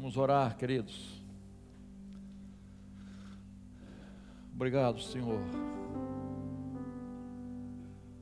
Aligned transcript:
Vamos 0.00 0.16
orar, 0.16 0.56
queridos. 0.56 1.20
Obrigado, 4.54 5.00
Senhor. 5.00 5.40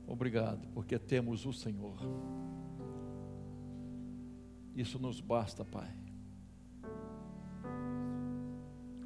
Obrigado, 0.07 0.67
porque 0.73 0.97
temos 0.97 1.45
o 1.45 1.53
Senhor. 1.53 1.99
Isso 4.75 4.97
nos 4.97 5.21
basta, 5.21 5.63
Pai. 5.63 5.95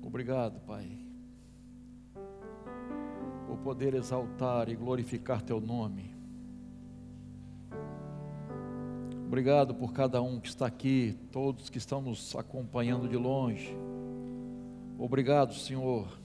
Obrigado, 0.01 0.61
Pai, 0.61 0.97
por 3.47 3.57
poder 3.57 3.95
exaltar 3.95 4.69
e 4.69 4.77
glorificar 4.77 5.41
Teu 5.41 5.59
nome. 5.59 6.20
Obrigado 9.31 9.73
por 9.73 9.93
cada 9.93 10.21
um 10.21 10.41
que 10.41 10.49
está 10.49 10.65
aqui, 10.65 11.17
todos 11.31 11.69
que 11.69 11.77
estão 11.77 12.01
nos 12.01 12.35
acompanhando 12.35 13.07
de 13.07 13.15
longe. 13.15 13.73
Obrigado, 14.99 15.53
Senhor, 15.53 16.19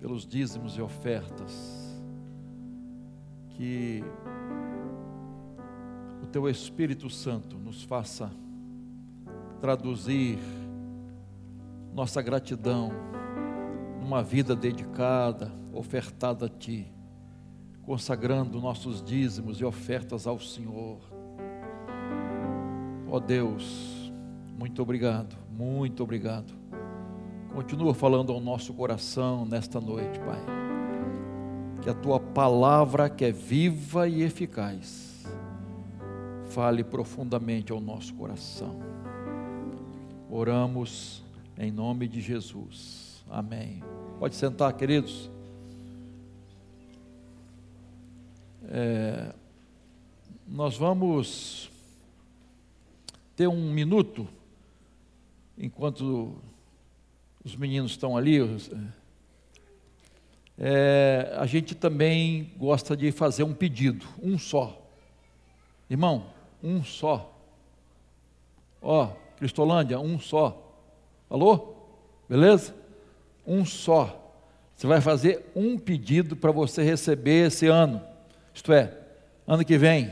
pelos 0.00 0.26
dízimos 0.26 0.76
e 0.76 0.82
ofertas. 0.82 2.02
Que 3.50 4.02
o 6.20 6.26
Teu 6.26 6.48
Espírito 6.48 7.08
Santo 7.08 7.56
nos 7.58 7.84
faça 7.84 8.28
traduzir 9.60 10.40
nossa 11.94 12.20
gratidão 12.20 12.90
numa 14.00 14.24
vida 14.24 14.56
dedicada, 14.56 15.52
ofertada 15.72 16.46
a 16.46 16.48
Ti, 16.48 16.92
consagrando 17.82 18.60
nossos 18.60 19.00
dízimos 19.00 19.60
e 19.60 19.64
ofertas 19.64 20.26
ao 20.26 20.40
Senhor. 20.40 21.15
Ó 23.16 23.18
oh 23.18 23.20
Deus, 23.20 24.12
muito 24.58 24.82
obrigado, 24.82 25.38
muito 25.50 26.02
obrigado. 26.02 26.52
Continua 27.54 27.94
falando 27.94 28.30
ao 28.30 28.38
nosso 28.38 28.74
coração 28.74 29.46
nesta 29.46 29.80
noite, 29.80 30.18
Pai. 30.18 30.38
Que 31.80 31.88
a 31.88 31.94
Tua 31.94 32.20
palavra, 32.20 33.08
que 33.08 33.24
é 33.24 33.32
viva 33.32 34.06
e 34.06 34.20
eficaz, 34.20 35.24
fale 36.50 36.84
profundamente 36.84 37.72
ao 37.72 37.80
nosso 37.80 38.12
coração. 38.12 38.76
Oramos 40.30 41.24
em 41.56 41.72
nome 41.72 42.06
de 42.06 42.20
Jesus. 42.20 43.24
Amém. 43.30 43.82
Pode 44.18 44.34
sentar, 44.34 44.74
queridos. 44.74 45.30
É, 48.68 49.32
nós 50.46 50.76
vamos 50.76 51.74
ter 53.36 53.46
um 53.46 53.70
minuto, 53.70 54.26
enquanto 55.58 56.34
os 57.44 57.54
meninos 57.54 57.92
estão 57.92 58.16
ali. 58.16 58.38
É, 60.58 61.34
a 61.36 61.44
gente 61.44 61.74
também 61.74 62.50
gosta 62.56 62.96
de 62.96 63.12
fazer 63.12 63.44
um 63.44 63.52
pedido, 63.52 64.06
um 64.22 64.38
só. 64.38 64.82
Irmão, 65.88 66.28
um 66.62 66.82
só. 66.82 67.32
Ó, 68.80 69.08
Cristolândia, 69.36 70.00
um 70.00 70.18
só. 70.18 70.74
Alô? 71.28 71.74
Beleza? 72.26 72.74
Um 73.46 73.66
só. 73.66 74.34
Você 74.74 74.86
vai 74.86 75.02
fazer 75.02 75.44
um 75.54 75.78
pedido 75.78 76.34
para 76.34 76.50
você 76.50 76.82
receber 76.82 77.48
esse 77.48 77.66
ano. 77.66 78.02
Isto 78.54 78.72
é, 78.72 78.96
ano 79.46 79.64
que 79.64 79.76
vem, 79.76 80.10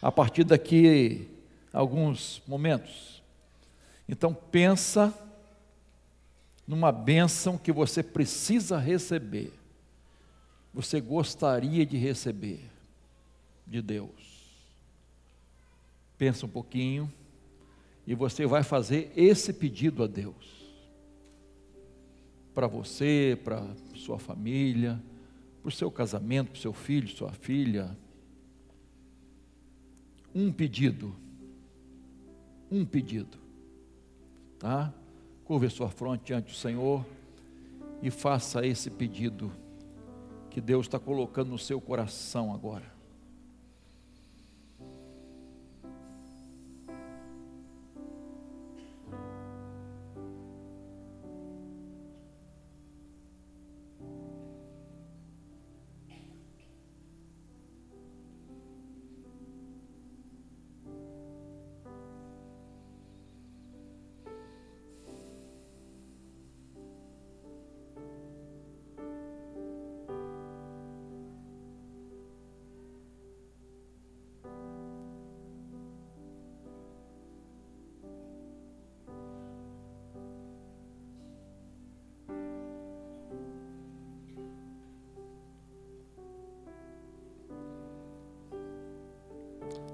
a 0.00 0.10
partir 0.10 0.44
daqui 0.44 1.28
alguns 1.72 2.42
momentos. 2.46 3.22
Então 4.08 4.34
pensa 4.34 5.12
numa 6.66 6.92
bênção 6.92 7.56
que 7.56 7.72
você 7.72 8.02
precisa 8.02 8.78
receber. 8.78 9.52
Você 10.74 11.00
gostaria 11.00 11.84
de 11.84 11.96
receber 11.96 12.60
de 13.66 13.82
Deus. 13.82 14.32
Pensa 16.16 16.46
um 16.46 16.48
pouquinho 16.48 17.12
e 18.06 18.14
você 18.14 18.46
vai 18.46 18.62
fazer 18.62 19.12
esse 19.16 19.52
pedido 19.52 20.02
a 20.02 20.06
Deus. 20.06 20.62
Para 22.54 22.66
você, 22.66 23.38
para 23.42 23.66
sua 23.94 24.18
família, 24.18 25.02
para 25.62 25.68
o 25.68 25.72
seu 25.72 25.90
casamento, 25.90 26.50
para 26.50 26.58
o 26.58 26.60
seu 26.60 26.72
filho, 26.72 27.08
sua 27.08 27.32
filha. 27.32 27.96
Um 30.34 30.52
pedido. 30.52 31.21
Um 32.72 32.86
pedido. 32.86 33.36
Tá? 34.58 34.90
Curva 35.44 35.68
sua 35.68 35.90
fronte 35.90 36.32
ante 36.32 36.54
o 36.54 36.56
Senhor 36.56 37.04
e 38.00 38.10
faça 38.10 38.66
esse 38.66 38.90
pedido 38.90 39.52
que 40.48 40.58
Deus 40.58 40.86
está 40.86 40.98
colocando 40.98 41.50
no 41.50 41.58
seu 41.58 41.78
coração 41.82 42.54
agora. 42.54 42.91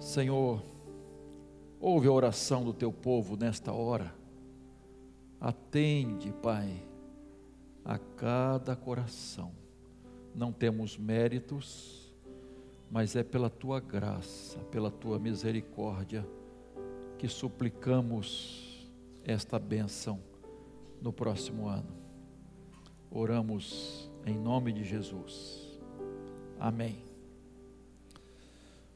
Senhor, 0.09 0.63
ouve 1.79 2.09
a 2.09 2.13
oração 2.13 2.65
do 2.65 2.73
teu 2.73 2.91
povo 2.91 3.37
nesta 3.37 3.75
hora. 3.75 4.15
Atende, 5.39 6.33
Pai, 6.33 6.83
a 7.85 7.99
cada 7.99 8.75
coração. 8.75 9.53
Não 10.35 10.51
temos 10.51 10.97
méritos, 10.97 12.11
mas 12.91 13.17
é 13.17 13.23
pela 13.23 13.51
tua 13.51 13.81
graça, 13.81 14.59
pela 14.71 14.91
tua 14.91 15.19
misericórdia, 15.19 16.27
que 17.19 17.29
suplicamos 17.29 18.91
esta 19.23 19.59
bênção 19.59 20.21
no 21.03 21.13
próximo 21.13 21.69
ano. 21.69 21.93
Oramos 23.11 24.11
em 24.25 24.39
nome 24.39 24.73
de 24.73 24.85
Jesus. 24.85 25.79
Amém. 26.59 27.08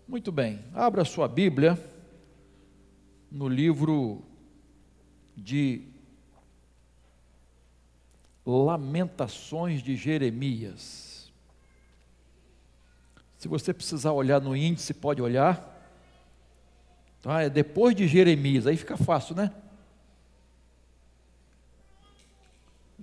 Muito 0.07 0.33
bem, 0.33 0.65
abra 0.75 1.05
sua 1.05 1.29
Bíblia 1.29 1.79
no 3.31 3.49
livro 3.49 4.23
de 5.37 5.83
Lamentações 8.45 9.81
de 9.81 9.95
Jeremias. 9.95 11.33
Se 13.39 13.47
você 13.47 13.73
precisar 13.73 14.13
olhar 14.13 14.41
no 14.41 14.57
índice, 14.57 14.93
pode 14.93 15.23
olhar. 15.23 15.69
Tá? 17.23 17.43
É 17.43 17.49
depois 17.49 17.95
de 17.95 18.09
Jeremias, 18.09 18.67
aí 18.67 18.77
fica 18.77 18.97
fácil, 18.97 19.37
né? 19.37 19.53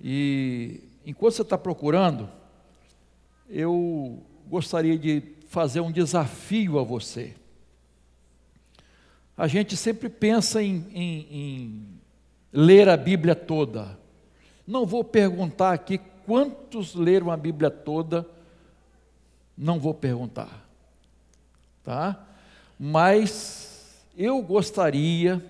E 0.02 0.84
enquanto 1.04 1.34
você 1.34 1.42
está 1.42 1.56
procurando, 1.56 2.28
eu 3.48 4.22
gostaria 4.46 4.98
de 4.98 5.39
fazer 5.50 5.80
um 5.80 5.90
desafio 5.90 6.78
a 6.78 6.84
você. 6.84 7.34
A 9.36 9.48
gente 9.48 9.76
sempre 9.76 10.08
pensa 10.08 10.62
em, 10.62 10.86
em, 10.94 11.26
em 11.28 11.86
ler 12.52 12.88
a 12.88 12.96
Bíblia 12.96 13.34
toda. 13.34 13.98
Não 14.64 14.86
vou 14.86 15.02
perguntar 15.02 15.72
aqui 15.72 15.98
quantos 16.24 16.94
leram 16.94 17.32
a 17.32 17.36
Bíblia 17.36 17.68
toda, 17.68 18.24
não 19.58 19.80
vou 19.80 19.92
perguntar, 19.92 20.64
tá? 21.82 22.24
Mas 22.78 24.06
eu 24.16 24.40
gostaria 24.42 25.44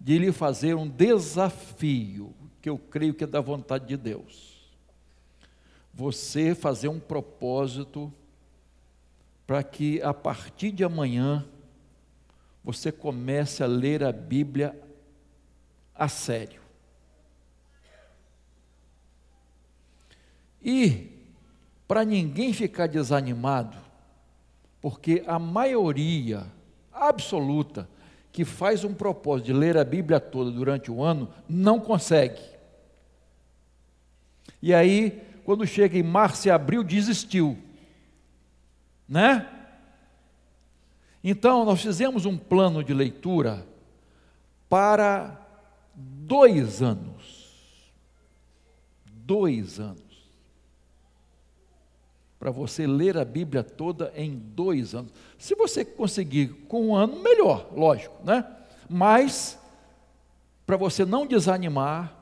de 0.00 0.18
lhe 0.18 0.32
fazer 0.32 0.74
um 0.74 0.88
desafio, 0.88 2.34
que 2.60 2.68
eu 2.68 2.76
creio 2.76 3.14
que 3.14 3.22
é 3.22 3.28
da 3.28 3.40
vontade 3.40 3.86
de 3.86 3.96
Deus. 3.96 4.72
Você 5.94 6.52
fazer 6.52 6.88
um 6.88 6.98
propósito 6.98 8.12
para 9.50 9.64
que 9.64 10.00
a 10.02 10.14
partir 10.14 10.70
de 10.70 10.84
amanhã 10.84 11.44
você 12.62 12.92
comece 12.92 13.64
a 13.64 13.66
ler 13.66 14.04
a 14.04 14.12
Bíblia 14.12 14.80
a 15.92 16.06
sério. 16.06 16.60
E, 20.62 21.08
para 21.88 22.04
ninguém 22.04 22.52
ficar 22.52 22.86
desanimado, 22.86 23.76
porque 24.80 25.24
a 25.26 25.36
maioria 25.36 26.46
absoluta 26.92 27.88
que 28.30 28.44
faz 28.44 28.84
um 28.84 28.94
propósito 28.94 29.46
de 29.46 29.52
ler 29.52 29.76
a 29.76 29.84
Bíblia 29.84 30.20
toda 30.20 30.52
durante 30.52 30.92
o 30.92 31.02
ano 31.02 31.28
não 31.48 31.80
consegue. 31.80 32.40
E 34.62 34.72
aí, 34.72 35.20
quando 35.44 35.66
chega 35.66 35.98
em 35.98 36.04
março 36.04 36.46
e 36.46 36.52
abril, 36.52 36.84
desistiu. 36.84 37.58
Né? 39.10 39.44
Então, 41.22 41.64
nós 41.64 41.82
fizemos 41.82 42.24
um 42.24 42.38
plano 42.38 42.84
de 42.84 42.94
leitura 42.94 43.66
para 44.68 45.36
dois 45.92 46.80
anos. 46.80 47.92
Dois 49.04 49.80
anos. 49.80 50.00
Para 52.38 52.52
você 52.52 52.86
ler 52.86 53.18
a 53.18 53.24
Bíblia 53.24 53.64
toda 53.64 54.12
em 54.14 54.38
dois 54.38 54.94
anos. 54.94 55.12
Se 55.36 55.56
você 55.56 55.84
conseguir 55.84 56.48
com 56.68 56.90
um 56.90 56.94
ano, 56.94 57.20
melhor, 57.20 57.68
lógico, 57.74 58.14
né? 58.24 58.48
Mas, 58.88 59.58
para 60.64 60.76
você 60.76 61.04
não 61.04 61.26
desanimar, 61.26 62.16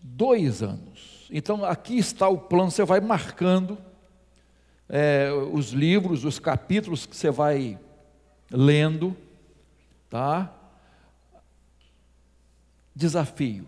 dois 0.00 0.62
anos. 0.62 1.26
Então, 1.30 1.64
aqui 1.64 1.96
está 1.96 2.28
o 2.28 2.36
plano, 2.36 2.70
você 2.70 2.84
vai 2.84 3.00
marcando 3.00 3.78
é, 4.94 5.32
os 5.32 5.70
livros, 5.70 6.22
os 6.22 6.38
capítulos 6.38 7.06
que 7.06 7.16
você 7.16 7.30
vai 7.30 7.78
lendo, 8.50 9.16
tá? 10.10 10.54
Desafio. 12.94 13.66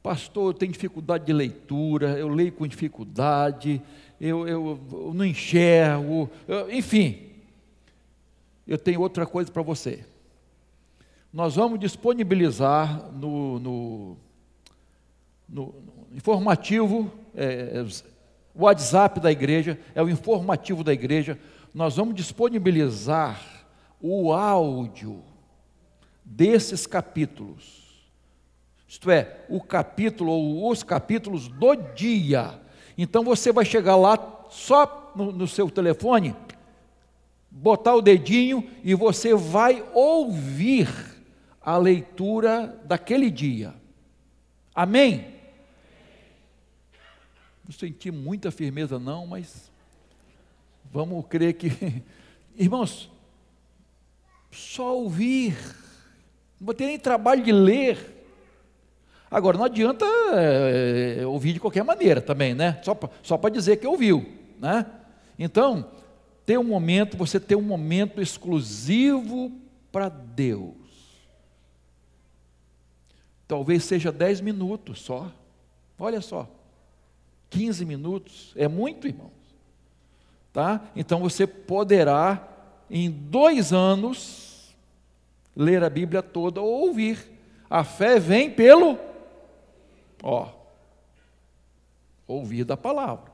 Pastor, 0.00 0.50
eu 0.50 0.54
tenho 0.54 0.70
dificuldade 0.70 1.26
de 1.26 1.32
leitura, 1.32 2.16
eu 2.16 2.28
leio 2.28 2.52
com 2.52 2.68
dificuldade, 2.68 3.82
eu, 4.20 4.46
eu, 4.46 4.80
eu 4.92 5.12
não 5.12 5.24
enxergo, 5.24 6.30
eu, 6.46 6.70
enfim. 6.70 7.26
Eu 8.64 8.78
tenho 8.78 9.00
outra 9.00 9.26
coisa 9.26 9.50
para 9.50 9.62
você. 9.62 10.06
Nós 11.32 11.56
vamos 11.56 11.80
disponibilizar 11.80 13.10
no, 13.10 13.58
no, 13.58 14.16
no, 15.48 15.74
informativo, 16.12 17.10
é, 17.34 17.84
o 18.54 18.64
WhatsApp 18.64 19.20
da 19.20 19.30
igreja, 19.30 19.78
é 19.94 20.02
o 20.02 20.08
informativo 20.08 20.82
da 20.82 20.92
igreja, 20.92 21.38
nós 21.74 21.96
vamos 21.96 22.14
disponibilizar 22.14 23.40
o 24.00 24.32
áudio 24.32 25.22
desses 26.24 26.86
capítulos 26.86 27.80
isto 28.90 29.08
é, 29.08 29.36
o 29.48 29.60
capítulo 29.60 30.32
ou 30.32 30.68
os 30.68 30.82
capítulos 30.82 31.46
do 31.46 31.76
dia. 31.76 32.60
Então 32.98 33.22
você 33.22 33.52
vai 33.52 33.64
chegar 33.64 33.94
lá 33.94 34.18
só 34.50 35.12
no, 35.14 35.30
no 35.30 35.46
seu 35.46 35.70
telefone, 35.70 36.34
botar 37.48 37.94
o 37.94 38.02
dedinho 38.02 38.68
e 38.82 38.92
você 38.92 39.32
vai 39.32 39.84
ouvir 39.94 40.88
a 41.62 41.76
leitura 41.76 42.80
daquele 42.84 43.30
dia. 43.30 43.72
Amém? 44.74 45.36
Não 47.70 47.78
senti 47.78 48.10
muita 48.10 48.50
firmeza, 48.50 48.98
não, 48.98 49.28
mas 49.28 49.70
vamos 50.92 51.24
crer 51.28 51.52
que. 51.52 51.70
Irmãos, 52.58 53.08
só 54.50 54.98
ouvir, 54.98 55.56
não 56.58 56.66
vou 56.66 56.74
ter 56.74 56.86
nem 56.86 56.98
trabalho 56.98 57.44
de 57.44 57.52
ler. 57.52 58.26
Agora, 59.30 59.56
não 59.56 59.66
adianta 59.66 60.04
é, 60.32 61.24
ouvir 61.24 61.52
de 61.52 61.60
qualquer 61.60 61.84
maneira 61.84 62.20
também, 62.20 62.54
né? 62.54 62.80
Só, 62.82 62.98
só 63.22 63.38
para 63.38 63.50
dizer 63.50 63.76
que 63.76 63.86
ouviu, 63.86 64.28
né? 64.58 64.84
Então, 65.38 65.92
ter 66.44 66.58
um 66.58 66.64
momento, 66.64 67.16
você 67.16 67.38
ter 67.38 67.54
um 67.54 67.62
momento 67.62 68.20
exclusivo 68.20 69.52
para 69.92 70.08
Deus. 70.08 70.74
Talvez 73.46 73.84
seja 73.84 74.10
10 74.10 74.40
minutos 74.40 75.02
só. 75.02 75.30
Olha 75.96 76.20
só. 76.20 76.48
15 77.50 77.84
minutos. 77.84 78.52
É 78.56 78.66
muito, 78.66 79.06
irmãos. 79.06 79.30
Tá? 80.52 80.80
Então 80.96 81.20
você 81.20 81.46
poderá, 81.46 82.48
em 82.88 83.10
dois 83.10 83.72
anos, 83.72 84.74
ler 85.54 85.84
a 85.84 85.90
Bíblia 85.90 86.22
toda 86.22 86.60
ou 86.60 86.88
ouvir. 86.88 87.18
A 87.68 87.84
fé 87.84 88.18
vem 88.18 88.50
pelo 88.50 88.98
Ó, 90.22 90.48
ouvir 92.26 92.64
da 92.64 92.76
palavra, 92.76 93.32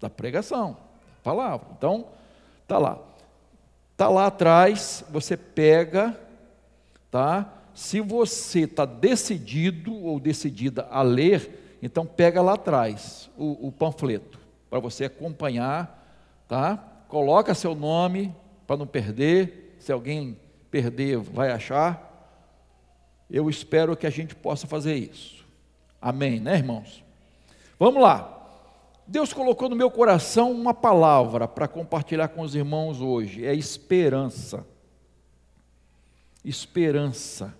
da 0.00 0.10
pregação, 0.10 0.72
da 0.72 1.22
palavra. 1.22 1.68
Então, 1.76 2.08
tá 2.66 2.78
lá. 2.78 2.98
Tá 3.96 4.08
lá 4.08 4.26
atrás, 4.26 5.04
você 5.08 5.36
pega, 5.36 6.18
tá? 7.10 7.52
Se 7.74 8.00
você 8.00 8.60
está 8.60 8.84
decidido 8.84 9.94
ou 9.94 10.18
decidida 10.20 10.86
a 10.90 11.02
ler, 11.02 11.55
então 11.82 12.06
pega 12.06 12.40
lá 12.40 12.54
atrás 12.54 13.30
o, 13.36 13.68
o 13.68 13.72
panfleto 13.72 14.38
para 14.68 14.80
você 14.80 15.04
acompanhar, 15.04 16.44
tá? 16.48 16.76
Coloca 17.08 17.54
seu 17.54 17.74
nome 17.74 18.34
para 18.66 18.76
não 18.76 18.86
perder. 18.86 19.76
Se 19.78 19.92
alguém 19.92 20.36
perder, 20.70 21.18
vai 21.18 21.50
achar. 21.50 22.02
Eu 23.30 23.48
espero 23.48 23.96
que 23.96 24.06
a 24.06 24.10
gente 24.10 24.34
possa 24.34 24.66
fazer 24.66 24.94
isso. 24.94 25.44
Amém, 26.00 26.40
né, 26.40 26.56
irmãos? 26.56 27.04
Vamos 27.78 28.02
lá. 28.02 28.32
Deus 29.06 29.32
colocou 29.32 29.68
no 29.68 29.76
meu 29.76 29.90
coração 29.90 30.50
uma 30.50 30.74
palavra 30.74 31.46
para 31.46 31.68
compartilhar 31.68 32.28
com 32.28 32.40
os 32.40 32.54
irmãos 32.54 33.00
hoje, 33.00 33.46
é 33.46 33.54
esperança. 33.54 34.66
Esperança. 36.44 37.54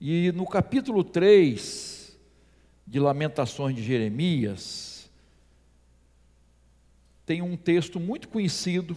E 0.00 0.32
no 0.32 0.46
capítulo 0.46 1.04
3 1.04 1.95
de 2.86 3.00
Lamentações 3.00 3.74
de 3.74 3.82
Jeremias, 3.82 5.10
tem 7.24 7.42
um 7.42 7.56
texto 7.56 7.98
muito 7.98 8.28
conhecido 8.28 8.96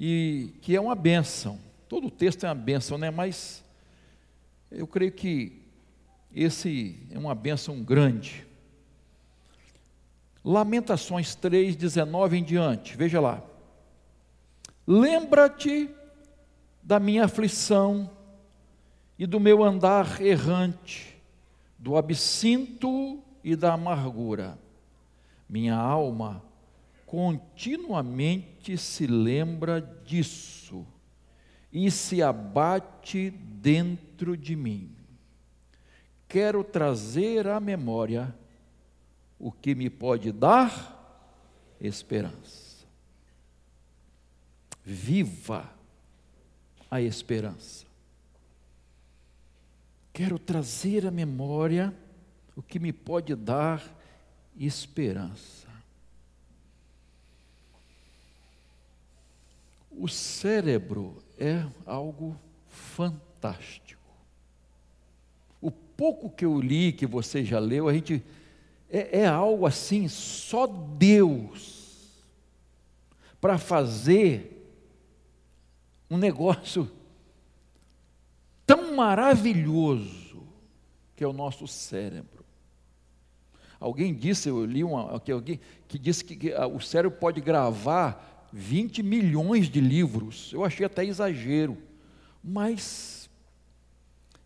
e 0.00 0.54
que 0.62 0.74
é 0.74 0.80
uma 0.80 0.94
benção. 0.94 1.60
Todo 1.88 2.10
texto 2.10 2.44
é 2.44 2.48
uma 2.48 2.54
benção, 2.54 2.96
né? 2.96 3.10
Mas 3.10 3.62
eu 4.70 4.86
creio 4.86 5.12
que 5.12 5.60
esse 6.34 6.98
é 7.10 7.18
uma 7.18 7.34
bênção 7.34 7.82
grande. 7.82 8.46
Lamentações 10.44 11.34
3, 11.34 11.76
19 11.76 12.38
em 12.38 12.44
diante, 12.44 12.96
veja 12.96 13.20
lá. 13.20 13.42
Lembra-te 14.86 15.90
da 16.82 16.98
minha 16.98 17.26
aflição 17.26 18.10
e 19.18 19.26
do 19.26 19.38
meu 19.38 19.62
andar 19.62 20.22
errante, 20.22 21.17
do 21.78 21.96
absinto 21.96 23.22
e 23.42 23.54
da 23.54 23.74
amargura. 23.74 24.58
Minha 25.48 25.76
alma 25.76 26.42
continuamente 27.06 28.76
se 28.76 29.06
lembra 29.06 29.80
disso 29.80 30.86
e 31.72 31.90
se 31.90 32.22
abate 32.22 33.30
dentro 33.30 34.36
de 34.36 34.54
mim 34.54 34.98
quero 36.28 36.62
trazer 36.62 37.48
à 37.48 37.58
memória 37.58 38.34
o 39.38 39.50
que 39.50 39.74
me 39.74 39.88
pode 39.88 40.30
dar 40.30 41.74
esperança. 41.80 42.86
Viva 44.84 45.72
a 46.90 47.00
esperança. 47.00 47.86
Quero 50.18 50.36
trazer 50.36 51.06
à 51.06 51.12
memória 51.12 51.94
o 52.56 52.62
que 52.62 52.80
me 52.80 52.92
pode 52.92 53.36
dar 53.36 53.80
esperança. 54.58 55.68
O 59.92 60.08
cérebro 60.08 61.22
é 61.38 61.64
algo 61.86 62.36
fantástico 62.66 63.98
pouco 65.98 66.30
que 66.30 66.44
eu 66.44 66.60
li, 66.60 66.92
que 66.92 67.04
você 67.04 67.44
já 67.44 67.58
leu, 67.58 67.88
a 67.88 67.92
gente 67.92 68.22
é, 68.88 69.22
é 69.22 69.26
algo 69.26 69.66
assim, 69.66 70.06
só 70.06 70.64
Deus 70.64 72.22
para 73.40 73.58
fazer 73.58 74.64
um 76.08 76.16
negócio 76.16 76.88
tão 78.68 78.94
maravilhoso 78.94 80.46
que 81.16 81.24
é 81.24 81.26
o 81.26 81.32
nosso 81.32 81.66
cérebro. 81.66 82.44
Alguém 83.80 84.14
disse, 84.14 84.50
eu 84.50 84.64
li 84.66 84.84
uma, 84.84 85.18
que 85.18 85.32
alguém 85.32 85.58
que 85.88 85.98
disse 85.98 86.22
que, 86.22 86.36
que 86.36 86.54
o 86.54 86.78
cérebro 86.78 87.18
pode 87.18 87.40
gravar 87.40 88.46
20 88.52 89.02
milhões 89.02 89.70
de 89.70 89.80
livros. 89.80 90.52
Eu 90.52 90.64
achei 90.64 90.84
até 90.84 91.02
exagero, 91.02 91.78
mas 92.44 93.30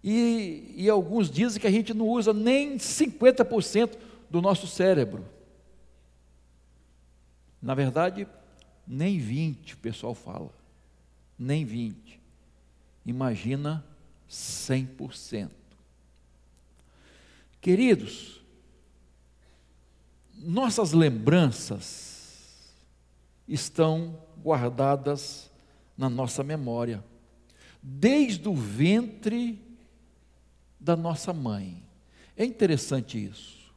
E, 0.05 0.75
e 0.77 0.89
alguns 0.89 1.31
dizem 1.31 1.61
que 1.61 1.67
a 1.67 1.71
gente 1.71 1.93
não 1.93 2.09
usa 2.09 2.33
nem 2.33 2.77
50% 2.77 3.97
do 4.31 4.41
nosso 4.41 4.67
cérebro. 4.67 5.25
Na 7.61 7.75
verdade, 7.75 8.27
nem 8.87 9.19
20 9.19 9.75
o 9.75 9.79
pessoal 9.79 10.15
fala. 10.15 10.51
Nem 11.39 11.65
20. 11.65 12.21
Imagina 13.07 13.85
100%. 14.33 15.51
Queridos, 17.61 18.41
nossas 20.35 20.93
lembranças 20.93 22.73
estão 23.47 24.19
guardadas 24.43 25.51
na 25.97 26.09
nossa 26.09 26.43
memória, 26.43 27.05
desde 27.83 28.49
o 28.49 28.55
ventre 28.55 29.61
da 30.81 30.97
nossa 30.97 31.33
mãe. 31.33 31.83
É 32.35 32.45
interessante 32.45 33.23
isso. 33.23 33.71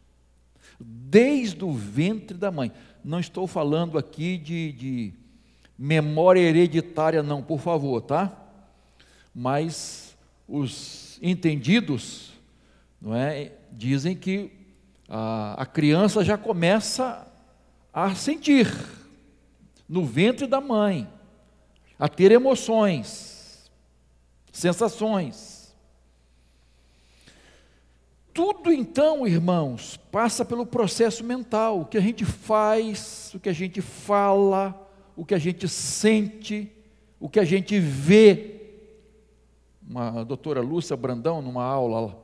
Desde 0.80 1.64
o 1.64 1.74
ventre 1.74 2.38
da 2.38 2.50
mãe. 2.50 2.72
Não 3.04 3.20
estou 3.20 3.46
falando 3.46 3.98
aqui 3.98 4.38
de, 4.38 4.72
de 4.72 5.14
memória 5.78 6.40
hereditária, 6.40 7.22
não, 7.22 7.44
por 7.44 7.60
favor, 7.60 8.02
tá? 8.02 8.36
Mas 9.34 10.05
os 10.48 11.20
entendidos, 11.22 12.34
não 13.02 13.16
é, 13.16 13.52
dizem 13.72 14.16
que 14.16 14.52
a, 15.08 15.62
a 15.62 15.66
criança 15.66 16.24
já 16.24 16.38
começa 16.38 17.28
a 17.94 18.14
sentir 18.14 18.68
no 19.88 20.04
ventre 20.06 20.48
da 20.48 20.60
mãe, 20.60 21.08
a 21.98 22.10
ter 22.10 22.32
emoções, 22.32 23.72
sensações. 24.52 25.76
Tudo 28.34 28.74
então, 28.74 29.26
irmãos, 29.26 29.98
passa 30.12 30.44
pelo 30.44 30.66
processo 30.66 31.24
mental, 31.24 31.82
o 31.82 31.86
que 31.86 31.98
a 31.98 32.02
gente 32.02 32.26
faz, 32.26 33.32
o 33.34 33.40
que 33.40 33.48
a 33.48 33.54
gente 33.54 33.82
fala, 33.82 34.90
o 35.16 35.24
que 35.24 35.34
a 35.34 35.40
gente 35.40 35.70
sente, 35.70 36.70
o 37.18 37.30
que 37.30 37.40
a 37.40 37.46
gente 37.46 37.80
vê. 37.80 38.55
Uma 39.88 40.26
doutora 40.26 40.62
Lúcia 40.62 40.98
Brandão, 40.98 41.42
numa 41.42 41.64
aula, 41.64 42.18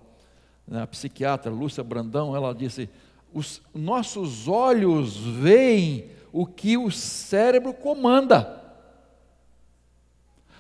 né, 0.67 0.81
a 0.81 0.87
psiquiatra 0.87 1.51
Lúcia 1.51 1.83
Brandão, 1.83 2.35
ela 2.35 2.53
disse: 2.53 2.89
os 3.33 3.61
nossos 3.73 4.47
olhos 4.47 5.17
veem 5.17 6.09
o 6.31 6.45
que 6.45 6.77
o 6.77 6.89
cérebro 6.89 7.73
comanda. 7.73 8.59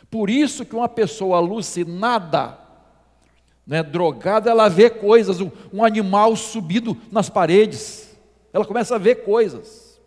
Por 0.09 0.29
isso 0.29 0.65
que 0.65 0.75
uma 0.75 0.89
pessoa 0.89 1.37
alucinada, 1.37 2.59
né, 3.65 3.81
drogada, 3.81 4.49
ela 4.49 4.67
vê 4.67 4.89
coisas, 4.89 5.39
um, 5.39 5.49
um 5.71 5.83
animal 5.83 6.35
subido 6.35 6.97
nas 7.11 7.29
paredes, 7.29 8.17
ela 8.51 8.65
começa 8.65 8.95
a 8.95 8.99
ver 8.99 9.23
coisas. 9.23 9.99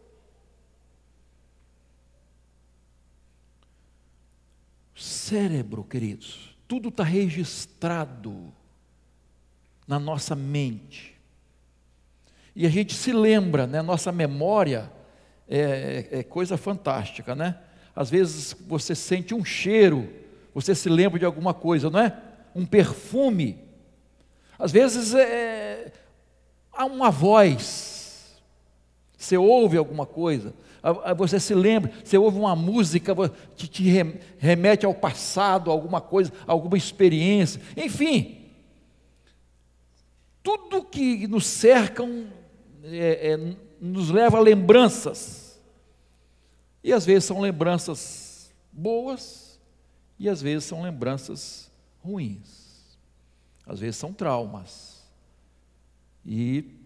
Cérebro, 4.94 5.82
queridos, 5.82 6.53
tudo 6.66 6.88
está 6.88 7.02
registrado 7.04 8.52
na 9.87 9.99
nossa 9.99 10.35
mente. 10.35 11.14
E 12.56 12.66
a 12.66 12.71
gente 12.71 12.94
se 12.94 13.12
lembra, 13.12 13.66
né? 13.66 13.83
Nossa 13.83 14.12
memória 14.12 14.90
é, 15.49 16.09
é, 16.12 16.18
é 16.21 16.23
coisa 16.23 16.56
fantástica, 16.56 17.35
né? 17.35 17.59
Às 17.94 18.11
vezes 18.11 18.56
você 18.66 18.94
sente 18.94 19.35
um 19.35 19.44
cheiro, 19.44 20.09
você 20.54 20.75
se 20.75 20.88
lembra 20.88 21.18
de 21.18 21.25
alguma 21.25 21.52
coisa, 21.52 21.90
não 21.90 22.00
é? 22.00 22.16
Um 22.54 22.64
perfume. 22.64 23.59
Às 24.59 24.73
vezes 24.73 25.14
é, 25.14 25.92
há 26.73 26.85
uma 26.85 27.11
voz, 27.11 27.93
você 29.25 29.37
ouve 29.37 29.76
alguma 29.76 30.04
coisa, 30.07 30.54
você 31.16 31.40
se 31.40 31.54
lembra, 31.54 31.90
você 32.04 32.19
ouve 32.19 32.38
uma 32.38 32.54
música 32.54 33.14
que 33.57 33.66
te 33.66 33.85
remete 34.38 34.85
ao 34.85 34.95
passado, 34.95 35.71
alguma 35.71 36.00
coisa, 36.00 36.33
alguma 36.47 36.76
experiência, 36.76 37.61
enfim. 37.76 38.43
Tudo 40.43 40.85
que 40.85 41.26
nos 41.26 41.47
cercam 41.47 42.26
é, 42.83 43.33
é, 43.33 43.57
nos 43.81 44.11
leva 44.11 44.37
a 44.37 44.40
lembranças. 44.40 45.59
E 46.83 46.93
às 46.93 47.07
vezes 47.07 47.25
são 47.25 47.40
lembranças 47.40 48.52
boas, 48.71 49.59
e 50.19 50.28
às 50.28 50.43
vezes 50.43 50.64
são 50.64 50.83
lembranças 50.83 51.71
ruins. 52.02 52.99
Às 53.66 53.81
vezes 53.81 53.97
são 53.97 54.12
traumas. 54.12 55.02
E 56.26 56.83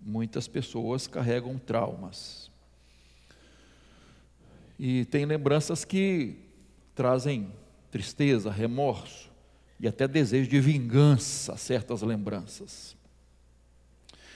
muitas 0.00 0.48
pessoas 0.48 1.06
carregam 1.06 1.58
traumas. 1.58 2.50
E 4.78 5.04
tem 5.06 5.24
lembranças 5.24 5.84
que 5.84 6.36
trazem 6.94 7.52
tristeza, 7.90 8.50
remorso 8.50 9.30
e 9.78 9.86
até 9.86 10.06
desejo 10.06 10.48
de 10.48 10.60
vingança, 10.60 11.56
certas 11.56 12.02
lembranças. 12.02 12.96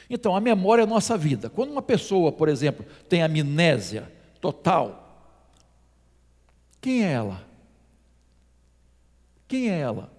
Então, 0.09 0.37
a 0.37 0.40
memória 0.40 0.83
é 0.83 0.85
a 0.85 0.88
nossa 0.88 1.16
vida. 1.16 1.49
Quando 1.49 1.71
uma 1.71 1.83
pessoa, 1.83 2.30
por 2.30 2.49
exemplo, 2.49 2.85
tem 3.09 3.23
amnésia 3.23 4.11
total, 4.40 5.00
quem 6.80 7.04
é 7.04 7.12
ela? 7.12 7.47
Quem 9.49 9.71
é 9.71 9.78
ela? 9.78 10.12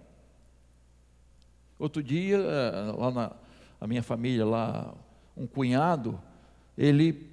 Outro 1.77 2.01
dia, 2.01 2.37
eh, 2.37 2.95
lá 2.97 3.11
na 3.79 3.87
minha 3.87 4.01
família, 4.01 4.45
lá, 4.45 4.95
um 5.35 5.45
cunhado, 5.45 6.21
ele 6.77 7.29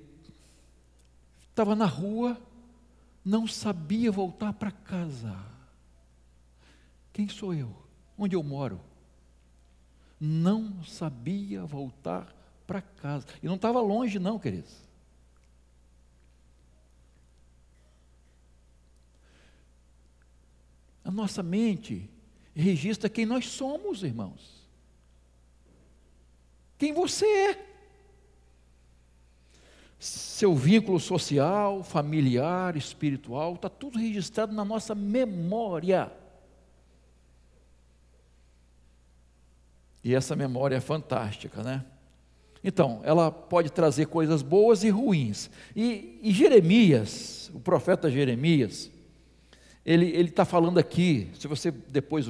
estava 1.50 1.74
na 1.76 1.86
rua, 1.86 2.40
não 3.24 3.46
sabia 3.46 4.10
voltar 4.10 4.52
para 4.52 4.70
casa. 4.70 5.36
Quem 7.12 7.28
sou 7.28 7.54
eu? 7.54 7.74
Onde 8.16 8.34
eu 8.34 8.42
moro? 8.42 8.80
Não 10.18 10.82
sabia 10.84 11.64
voltar 11.64 12.34
para 12.66 12.80
casa. 12.80 13.26
E 13.42 13.46
não 13.46 13.56
estava 13.56 13.80
longe, 13.80 14.18
não, 14.18 14.38
queridos. 14.38 14.82
A 21.04 21.10
nossa 21.10 21.42
mente 21.42 22.08
registra 22.54 23.10
quem 23.10 23.26
nós 23.26 23.48
somos, 23.48 24.02
irmãos. 24.02 24.62
Quem 26.78 26.92
você 26.92 27.26
é. 27.26 27.71
Seu 30.04 30.56
vínculo 30.56 30.98
social, 30.98 31.84
familiar, 31.84 32.76
espiritual, 32.76 33.54
está 33.54 33.68
tudo 33.68 34.00
registrado 34.00 34.52
na 34.52 34.64
nossa 34.64 34.96
memória. 34.96 36.10
E 40.02 40.12
essa 40.12 40.34
memória 40.34 40.74
é 40.74 40.80
fantástica, 40.80 41.62
né? 41.62 41.84
Então, 42.64 43.00
ela 43.04 43.30
pode 43.30 43.70
trazer 43.70 44.06
coisas 44.06 44.42
boas 44.42 44.82
e 44.82 44.90
ruins. 44.90 45.48
E, 45.76 46.18
e 46.20 46.32
Jeremias, 46.32 47.48
o 47.54 47.60
profeta 47.60 48.10
Jeremias, 48.10 48.90
ele 49.86 50.28
está 50.28 50.44
falando 50.44 50.78
aqui, 50.78 51.28
se 51.38 51.46
você 51.46 51.70
depois 51.70 52.28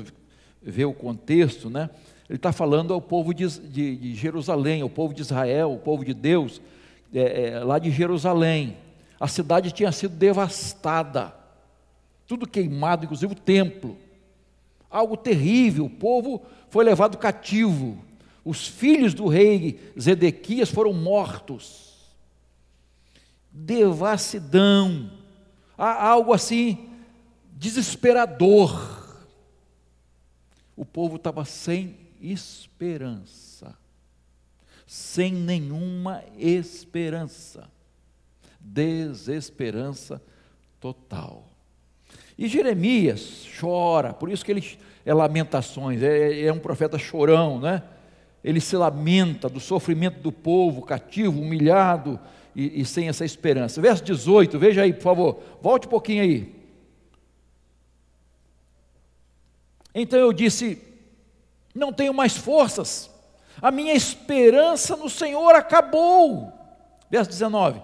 ver 0.60 0.84
o 0.84 0.92
contexto, 0.92 1.70
né? 1.70 1.88
Ele 2.28 2.36
está 2.36 2.52
falando 2.52 2.92
ao 2.92 3.00
povo 3.00 3.32
de, 3.32 3.48
de, 3.60 3.96
de, 3.96 4.14
Jerusalém, 4.14 4.82
ao 4.82 4.90
povo 4.90 5.14
de 5.14 5.22
Israel, 5.22 5.70
ao 5.70 5.78
povo 5.78 6.04
de 6.04 6.12
Deus, 6.12 6.60
é, 7.12 7.50
é, 7.50 7.58
lá 7.60 7.78
de 7.78 7.90
Jerusalém. 7.90 8.76
A 9.18 9.28
cidade 9.28 9.70
tinha 9.70 9.92
sido 9.92 10.16
devastada, 10.16 11.34
tudo 12.26 12.48
queimado, 12.48 13.04
inclusive 13.04 13.32
o 13.32 13.36
templo. 13.36 13.96
Algo 14.90 15.16
terrível, 15.16 15.84
o 15.84 15.90
povo 15.90 16.42
foi 16.68 16.84
levado 16.84 17.18
cativo. 17.18 18.02
Os 18.44 18.66
filhos 18.66 19.14
do 19.14 19.28
rei 19.28 19.92
Zedequias 19.98 20.70
foram 20.70 20.92
mortos. 20.92 21.92
Devassidão. 23.50 25.10
Há 25.78 26.04
algo 26.04 26.32
assim 26.32 26.90
desesperador. 27.52 29.02
O 30.76 30.84
povo 30.84 31.16
estava 31.16 31.44
sem 31.44 31.96
esperança. 32.20 33.51
Sem 34.92 35.32
nenhuma 35.32 36.22
esperança. 36.36 37.66
Desesperança 38.60 40.22
total. 40.78 41.48
E 42.36 42.46
Jeremias 42.46 43.46
chora, 43.58 44.12
por 44.12 44.30
isso 44.30 44.44
que 44.44 44.52
ele 44.52 44.78
é 45.06 45.14
lamentações, 45.14 46.02
é, 46.02 46.42
é 46.42 46.52
um 46.52 46.58
profeta 46.58 46.98
chorão, 46.98 47.58
né? 47.58 47.82
ele 48.44 48.60
se 48.60 48.76
lamenta 48.76 49.48
do 49.48 49.58
sofrimento 49.58 50.20
do 50.20 50.30
povo 50.30 50.82
cativo, 50.82 51.40
humilhado 51.40 52.20
e, 52.54 52.82
e, 52.82 52.84
sem 52.84 53.08
essa 53.08 53.24
esperança. 53.24 53.80
Verso 53.80 54.04
18, 54.04 54.58
veja 54.58 54.82
aí, 54.82 54.92
por 54.92 55.02
favor, 55.02 55.42
volte 55.62 55.86
um 55.86 55.90
pouquinho 55.90 56.22
aí. 56.22 56.54
Então 59.94 60.18
eu 60.18 60.34
disse: 60.34 60.82
não 61.74 61.94
tenho 61.94 62.12
mais 62.12 62.36
forças, 62.36 63.10
a 63.60 63.70
minha 63.70 63.94
esperança 63.94 64.96
no 64.96 65.08
Senhor 65.08 65.54
acabou. 65.54 66.52
Verso 67.10 67.30
19: 67.30 67.82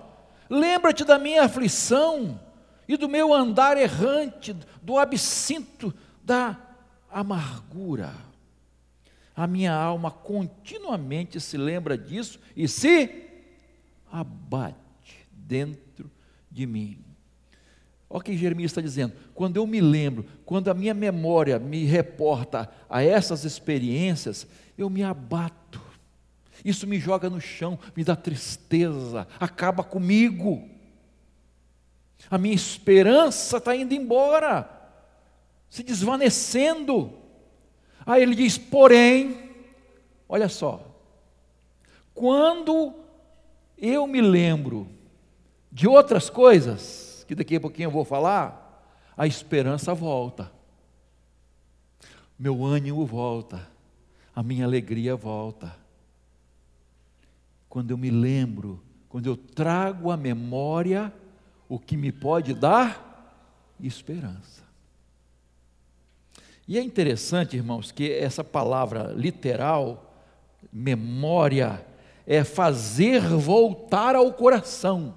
Lembra-te 0.48 1.04
da 1.04 1.18
minha 1.18 1.44
aflição 1.44 2.40
e 2.86 2.96
do 2.96 3.08
meu 3.08 3.34
andar 3.34 3.76
errante, 3.76 4.56
do 4.82 4.98
absinto 4.98 5.92
da 6.24 6.56
amargura. 7.10 8.12
A 9.36 9.46
minha 9.46 9.72
alma 9.72 10.10
continuamente 10.10 11.40
se 11.40 11.56
lembra 11.56 11.96
disso 11.96 12.40
e 12.56 12.66
se 12.66 13.26
abate 14.10 15.26
dentro 15.30 16.10
de 16.50 16.66
mim. 16.66 17.04
Olha 18.10 18.20
o 18.20 18.24
que 18.24 18.36
Jeremias 18.36 18.70
está 18.70 18.80
dizendo. 18.80 19.12
Quando 19.34 19.58
eu 19.58 19.66
me 19.66 19.80
lembro, 19.80 20.24
quando 20.44 20.68
a 20.68 20.74
minha 20.74 20.94
memória 20.94 21.58
me 21.58 21.84
reporta 21.84 22.70
a 22.88 23.02
essas 23.02 23.44
experiências, 23.44 24.46
eu 24.76 24.88
me 24.88 25.02
abato. 25.02 25.57
Isso 26.64 26.86
me 26.86 26.98
joga 26.98 27.30
no 27.30 27.40
chão, 27.40 27.78
me 27.94 28.02
dá 28.04 28.16
tristeza, 28.16 29.26
acaba 29.38 29.82
comigo. 29.84 30.68
A 32.30 32.36
minha 32.36 32.54
esperança 32.54 33.58
está 33.58 33.74
indo 33.76 33.94
embora, 33.94 34.68
se 35.70 35.82
desvanecendo. 35.82 37.12
Aí 38.04 38.22
ele 38.22 38.34
diz: 38.34 38.58
porém, 38.58 39.50
olha 40.28 40.48
só, 40.48 40.84
quando 42.12 42.94
eu 43.76 44.06
me 44.06 44.20
lembro 44.20 44.88
de 45.70 45.86
outras 45.86 46.28
coisas, 46.28 47.24
que 47.28 47.34
daqui 47.34 47.56
a 47.56 47.60
pouquinho 47.60 47.86
eu 47.86 47.92
vou 47.92 48.04
falar, 48.04 48.82
a 49.16 49.26
esperança 49.26 49.94
volta, 49.94 50.50
meu 52.38 52.64
ânimo 52.64 53.04
volta, 53.06 53.68
a 54.34 54.42
minha 54.42 54.64
alegria 54.64 55.14
volta. 55.14 55.87
Quando 57.68 57.90
eu 57.90 57.98
me 57.98 58.10
lembro, 58.10 58.82
quando 59.08 59.26
eu 59.26 59.36
trago 59.36 60.10
à 60.10 60.16
memória 60.16 61.12
o 61.68 61.78
que 61.78 61.96
me 61.96 62.10
pode 62.10 62.54
dar 62.54 63.74
esperança. 63.80 64.62
E 66.66 66.78
é 66.78 66.82
interessante, 66.82 67.56
irmãos, 67.56 67.90
que 67.90 68.12
essa 68.12 68.44
palavra 68.44 69.12
literal, 69.14 70.14
memória, 70.72 71.84
é 72.26 72.44
fazer 72.44 73.20
voltar 73.22 74.14
ao 74.14 74.32
coração. 74.34 75.14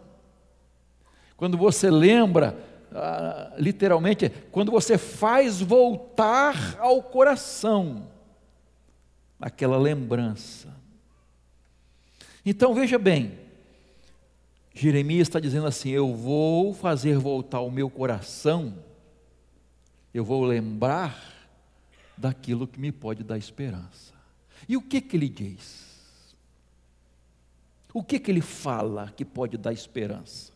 Quando 1.36 1.58
você 1.58 1.89
lembra, 1.89 2.58
ah, 2.93 3.53
literalmente, 3.58 4.29
quando 4.51 4.72
você 4.72 4.98
faz 4.98 5.60
voltar 5.60 6.77
ao 6.79 7.03
coração 7.03 8.08
aquela 9.41 9.77
lembrança. 9.77 10.80
Então 12.45 12.74
veja 12.74 12.98
bem, 12.98 13.38
Jeremias 14.74 15.27
está 15.27 15.39
dizendo 15.39 15.67
assim: 15.67 15.89
Eu 15.89 16.15
vou 16.15 16.74
fazer 16.74 17.17
voltar 17.17 17.62
o 17.62 17.71
meu 17.71 17.89
coração, 17.89 18.83
eu 20.13 20.24
vou 20.24 20.43
lembrar 20.43 21.50
daquilo 22.17 22.67
que 22.67 22.79
me 22.79 22.91
pode 22.91 23.24
dar 23.24 23.38
esperança. 23.38 24.13
E 24.67 24.77
o 24.77 24.81
que 24.81 25.01
que 25.01 25.17
ele 25.17 25.29
diz? 25.29 26.36
O 27.93 28.03
que 28.03 28.19
que 28.19 28.31
ele 28.31 28.41
fala 28.41 29.12
que 29.15 29.25
pode 29.25 29.57
dar 29.57 29.74
esperança? 29.74 30.51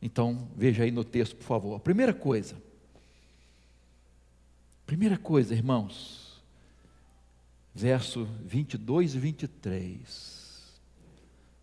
Então, 0.00 0.48
veja 0.56 0.84
aí 0.84 0.90
no 0.90 1.04
texto, 1.04 1.36
por 1.36 1.44
favor. 1.44 1.76
A 1.76 1.80
primeira 1.80 2.14
coisa, 2.14 2.56
primeira 4.86 5.16
coisa, 5.18 5.54
irmãos, 5.54 6.42
verso 7.74 8.24
22 8.44 9.14
e 9.14 9.18
23. 9.18 10.37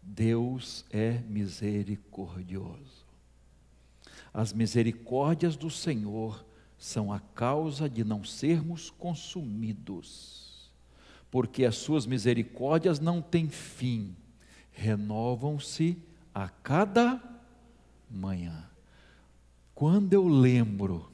Deus 0.06 0.86
é 0.92 1.20
misericordioso. 1.28 3.06
As 4.32 4.54
misericórdias 4.54 5.56
do 5.56 5.70
Senhor 5.70 6.46
são 6.78 7.12
a 7.12 7.20
causa 7.20 7.90
de 7.90 8.04
não 8.04 8.24
sermos 8.24 8.92
consumidos, 8.92 10.70
porque 11.32 11.66
as 11.66 11.76
suas 11.78 12.06
misericórdias 12.06 13.00
não 13.00 13.22
têm 13.22 13.50
fim, 13.50 14.16
renovam-se 14.72 15.98
a 16.34 16.48
cada 16.50 17.22
manhã. 18.10 18.70
Quando 19.74 20.14
eu 20.14 20.28
lembro 20.28 21.12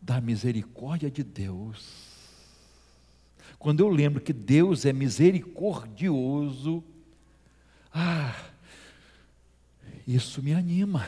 da 0.00 0.20
misericórdia 0.20 1.10
de 1.10 1.22
Deus, 1.22 2.15
quando 3.66 3.80
eu 3.80 3.88
lembro 3.88 4.20
que 4.20 4.32
Deus 4.32 4.84
é 4.86 4.92
misericordioso, 4.92 6.84
ah, 7.92 8.32
isso 10.06 10.40
me 10.40 10.54
anima, 10.54 11.04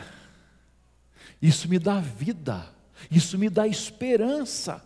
isso 1.41 1.69
me 1.69 1.79
dá 1.79 2.01
vida, 2.01 2.69
isso 3.09 3.39
me 3.39 3.49
dá 3.49 3.69
esperança. 3.69 4.85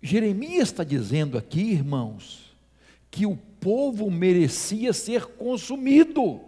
Jeremias 0.00 0.70
está 0.70 0.82
dizendo 0.82 1.36
aqui, 1.36 1.72
irmãos, 1.72 2.56
que 3.10 3.26
o 3.26 3.36
povo 3.36 4.10
merecia 4.10 4.94
ser 4.94 5.26
consumido 5.26 6.40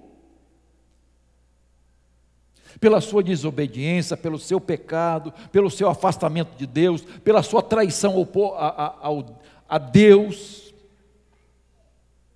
pela 2.82 3.00
sua 3.00 3.22
desobediência, 3.22 4.16
pelo 4.16 4.40
seu 4.40 4.60
pecado, 4.60 5.32
pelo 5.52 5.70
seu 5.70 5.88
afastamento 5.88 6.56
de 6.56 6.66
Deus, 6.66 7.02
pela 7.22 7.40
sua 7.40 7.62
traição 7.62 8.16
ao, 8.16 9.40
a, 9.68 9.78
Deus, 9.78 10.74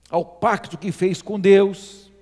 ao 0.09 0.25
pacto 0.25 0.79
que 0.79 0.93
fez 0.93 1.21
com 1.21 1.41
Deus. 1.41 2.13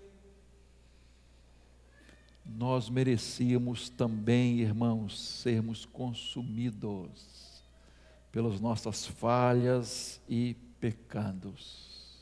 Nós 2.46 2.88
merecíamos 2.88 3.90
também, 3.90 4.60
irmãos, 4.60 5.20
sermos 5.20 5.84
consumidos 5.84 7.62
pelas 8.32 8.58
nossas 8.58 9.06
falhas 9.06 10.18
e 10.26 10.56
pecados. 10.80 12.16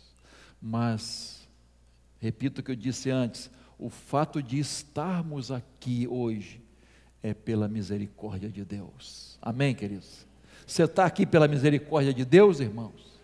Mas, 0.61 1.49
repito 2.19 2.61
o 2.61 2.65
que 2.65 2.73
eu 2.73 2.77
disse 2.77 3.09
antes, 3.09 3.49
o 3.83 3.91
fato 3.91 4.41
de 4.41 4.61
estarmos 4.61 5.51
aqui 5.51 6.07
hoje 6.07 6.63
é 7.21 7.35
pela 7.35 7.67
misericórdia 7.67 8.49
de 8.49 8.65
Deus. 8.65 9.37
Amém, 9.43 9.75
queridos? 9.75 10.25
Você 10.65 10.85
está 10.85 11.05
aqui 11.05 11.27
pela 11.27 11.49
misericórdia 11.49 12.15
de 12.15 12.25
Deus, 12.25 12.61
irmãos? 12.61 13.21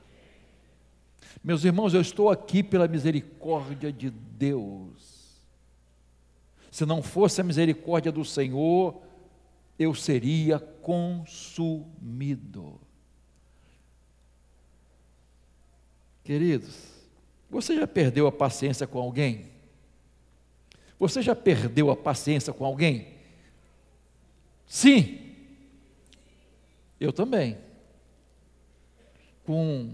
Meus 1.44 1.62
irmãos, 1.64 1.94
eu 1.94 2.00
estou 2.00 2.28
aqui 2.28 2.64
pela 2.64 2.88
misericórdia 2.88 3.92
de 3.92 4.10
Deus. 4.10 5.38
Se 6.72 6.84
não 6.84 7.04
fosse 7.04 7.40
a 7.40 7.44
misericórdia 7.44 8.10
do 8.10 8.24
Senhor, 8.24 9.00
eu 9.78 9.94
seria 9.94 10.58
consumido. 10.58 11.20
Queridos, 16.24 16.88
você 17.48 17.76
já 17.76 17.86
perdeu 17.86 18.26
a 18.26 18.32
paciência 18.32 18.88
com 18.88 18.98
alguém? 18.98 19.57
Você 20.98 21.22
já 21.22 21.34
perdeu 21.34 21.90
a 21.90 21.96
paciência 21.96 22.52
com 22.52 22.64
alguém? 22.64 23.08
Sim. 24.66 25.18
Eu 27.00 27.12
também. 27.12 27.56
Com 29.44 29.90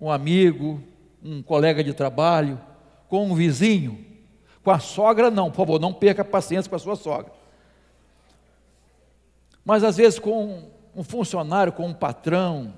um 0.00 0.10
amigo, 0.10 0.82
um 1.22 1.42
colega 1.42 1.82
de 1.82 1.94
trabalho, 1.94 2.60
com 3.08 3.26
um 3.26 3.34
vizinho, 3.34 4.04
com 4.62 4.70
a 4.70 4.78
sogra 4.78 5.30
não, 5.30 5.50
por 5.50 5.58
favor, 5.58 5.80
não 5.80 5.92
perca 5.92 6.22
a 6.22 6.24
paciência 6.24 6.68
com 6.68 6.76
a 6.76 6.78
sua 6.78 6.96
sogra. 6.96 7.32
Mas 9.64 9.82
às 9.84 9.96
vezes 9.96 10.18
com 10.18 10.68
um 10.94 11.02
funcionário, 11.02 11.72
com 11.72 11.86
um 11.86 11.94
patrão, 11.94 12.74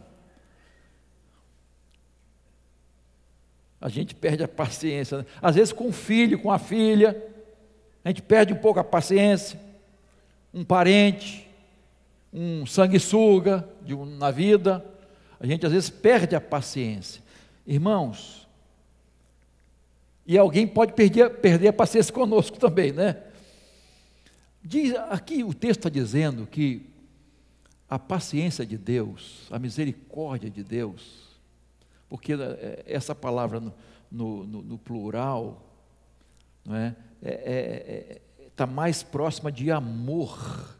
a 3.80 3.88
gente 3.88 4.14
perde 4.14 4.42
a 4.42 4.48
paciência. 4.48 5.18
Né? 5.18 5.26
Às 5.42 5.56
vezes 5.56 5.72
com 5.72 5.88
o 5.88 5.92
filho, 5.92 6.38
com 6.38 6.50
a 6.50 6.58
filha, 6.58 7.33
a 8.04 8.08
gente 8.08 8.22
perde 8.22 8.52
um 8.52 8.56
pouco 8.56 8.78
a 8.78 8.84
paciência. 8.84 9.58
Um 10.52 10.62
parente, 10.62 11.48
um 12.32 12.66
sanguessuga 12.66 13.68
de 13.82 13.94
um, 13.94 14.04
na 14.04 14.30
vida, 14.30 14.84
a 15.40 15.46
gente 15.46 15.64
às 15.66 15.72
vezes 15.72 15.90
perde 15.90 16.36
a 16.36 16.40
paciência. 16.40 17.22
Irmãos, 17.66 18.46
e 20.26 20.38
alguém 20.38 20.66
pode 20.66 20.92
perder, 20.92 21.30
perder 21.38 21.68
a 21.68 21.72
paciência 21.72 22.12
conosco 22.12 22.58
também, 22.58 22.92
né? 22.92 23.22
Diz, 24.62 24.94
aqui 25.10 25.42
o 25.44 25.52
texto 25.52 25.80
está 25.80 25.88
dizendo 25.88 26.46
que 26.46 26.86
a 27.88 27.98
paciência 27.98 28.64
de 28.64 28.78
Deus, 28.78 29.46
a 29.50 29.58
misericórdia 29.58 30.48
de 30.48 30.64
Deus, 30.64 31.24
porque 32.08 32.32
é, 32.32 32.82
essa 32.86 33.14
palavra 33.14 33.60
no, 33.60 33.72
no, 34.10 34.62
no 34.62 34.78
plural, 34.78 35.62
não 36.64 36.74
é? 36.74 36.96
Está 37.24 37.50
é, 37.50 38.20
é, 38.38 38.48
tá 38.54 38.66
mais 38.66 39.02
próxima 39.02 39.50
de 39.50 39.70
amor, 39.70 40.76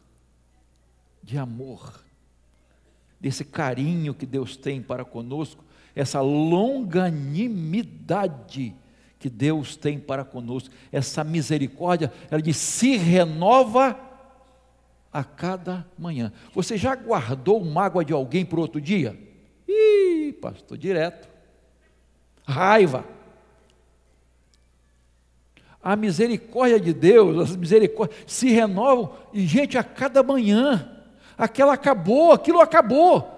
de 1.23 1.35
amor. 1.37 2.05
desse 3.19 3.43
carinho 3.43 4.13
que 4.13 4.25
Deus 4.25 4.55
tem 4.55 4.81
para 4.81 5.03
conosco, 5.03 5.65
essa 5.95 6.21
longanimidade 6.21 8.73
que 9.17 9.29
Deus 9.29 9.75
tem 9.75 9.99
para 9.99 10.23
conosco, 10.23 10.73
essa 10.91 11.23
misericórdia, 11.23 12.13
ela 12.29 12.41
diz: 12.41 12.57
se 12.57 12.97
renova 12.97 13.99
a 15.11 15.23
cada 15.23 15.87
manhã. 15.97 16.31
Você 16.53 16.77
já 16.77 16.93
guardou 16.93 17.63
mágoa 17.63 18.05
de 18.05 18.13
alguém 18.13 18.45
para 18.45 18.59
outro 18.59 18.79
dia? 18.79 19.17
Ih, 19.67 20.33
pastor, 20.33 20.77
direto. 20.77 21.27
Raiva. 22.45 23.14
A 25.85 25.95
misericórdia 25.95 26.79
de 26.79 26.91
Deus, 26.91 27.51
as 27.51 27.55
misericórdias 27.55 28.19
se 28.25 28.49
renovam, 28.49 29.15
e 29.31 29.45
gente, 29.45 29.77
a 29.77 29.83
cada 29.83 30.23
manhã. 30.23 30.91
Aquela 31.37 31.73
acabou, 31.73 32.31
aquilo 32.31 32.59
acabou. 32.59 33.31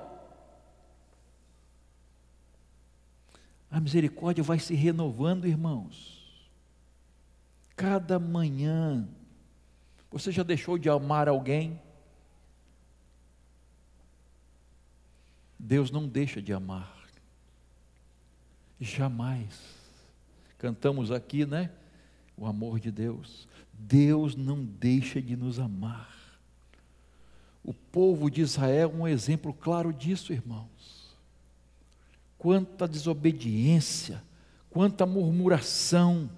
A 3.69 3.81
misericórdia 3.81 4.41
vai 4.41 4.59
se 4.59 4.73
renovando, 4.73 5.45
irmãos. 5.45 6.41
Cada 7.75 8.17
manhã. 8.17 9.05
Você 10.09 10.31
já 10.31 10.41
deixou 10.41 10.77
de 10.77 10.89
amar 10.89 11.27
alguém? 11.27 11.77
Deus 15.59 15.91
não 15.91 16.07
deixa 16.07 16.41
de 16.41 16.53
amar. 16.53 16.95
Jamais. 18.79 19.75
Cantamos 20.57 21.11
aqui, 21.11 21.45
né? 21.45 21.71
O 22.37 22.45
amor 22.45 22.79
de 22.79 22.91
Deus. 22.91 23.47
Deus 23.73 24.35
não 24.35 24.63
deixa 24.63 25.21
de 25.21 25.35
nos 25.35 25.59
amar. 25.59 26.15
O 27.63 27.73
povo 27.73 28.29
de 28.29 28.41
Israel 28.41 28.93
é 28.93 28.97
um 29.01 29.07
exemplo 29.07 29.53
claro 29.53 29.91
disso, 29.91 30.31
irmãos. 30.31 31.17
Quanta 32.37 32.87
desobediência, 32.87 34.23
quanta 34.69 35.05
murmuração, 35.05 36.29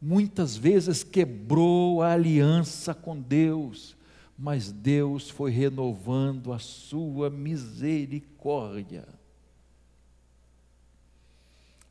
muitas 0.00 0.56
vezes 0.56 1.04
quebrou 1.04 2.02
a 2.02 2.12
aliança 2.12 2.92
com 2.92 3.20
Deus, 3.20 3.96
mas 4.36 4.72
Deus 4.72 5.30
foi 5.30 5.52
renovando 5.52 6.52
a 6.52 6.58
sua 6.58 7.30
misericórdia. 7.30 9.06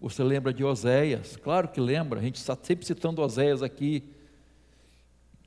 Você 0.02 0.24
lembra 0.24 0.52
de 0.52 0.64
Oséias? 0.64 1.36
Claro 1.36 1.68
que 1.68 1.80
lembra, 1.80 2.20
a 2.20 2.24
gente 2.24 2.38
está 2.38 2.58
sempre 2.60 2.84
citando 2.84 3.22
Oséias 3.22 3.62
aqui, 3.62 4.04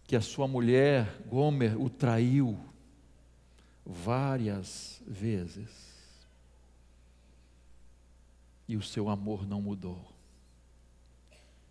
que 0.06 0.14
a 0.14 0.20
sua 0.20 0.46
mulher, 0.46 1.20
Gomer, 1.26 1.76
o 1.80 1.90
traiu 1.90 2.56
várias 3.84 5.02
vezes. 5.04 5.92
E 8.68 8.76
o 8.76 8.82
seu 8.82 9.08
amor 9.08 9.44
não 9.44 9.60
mudou. 9.60 10.00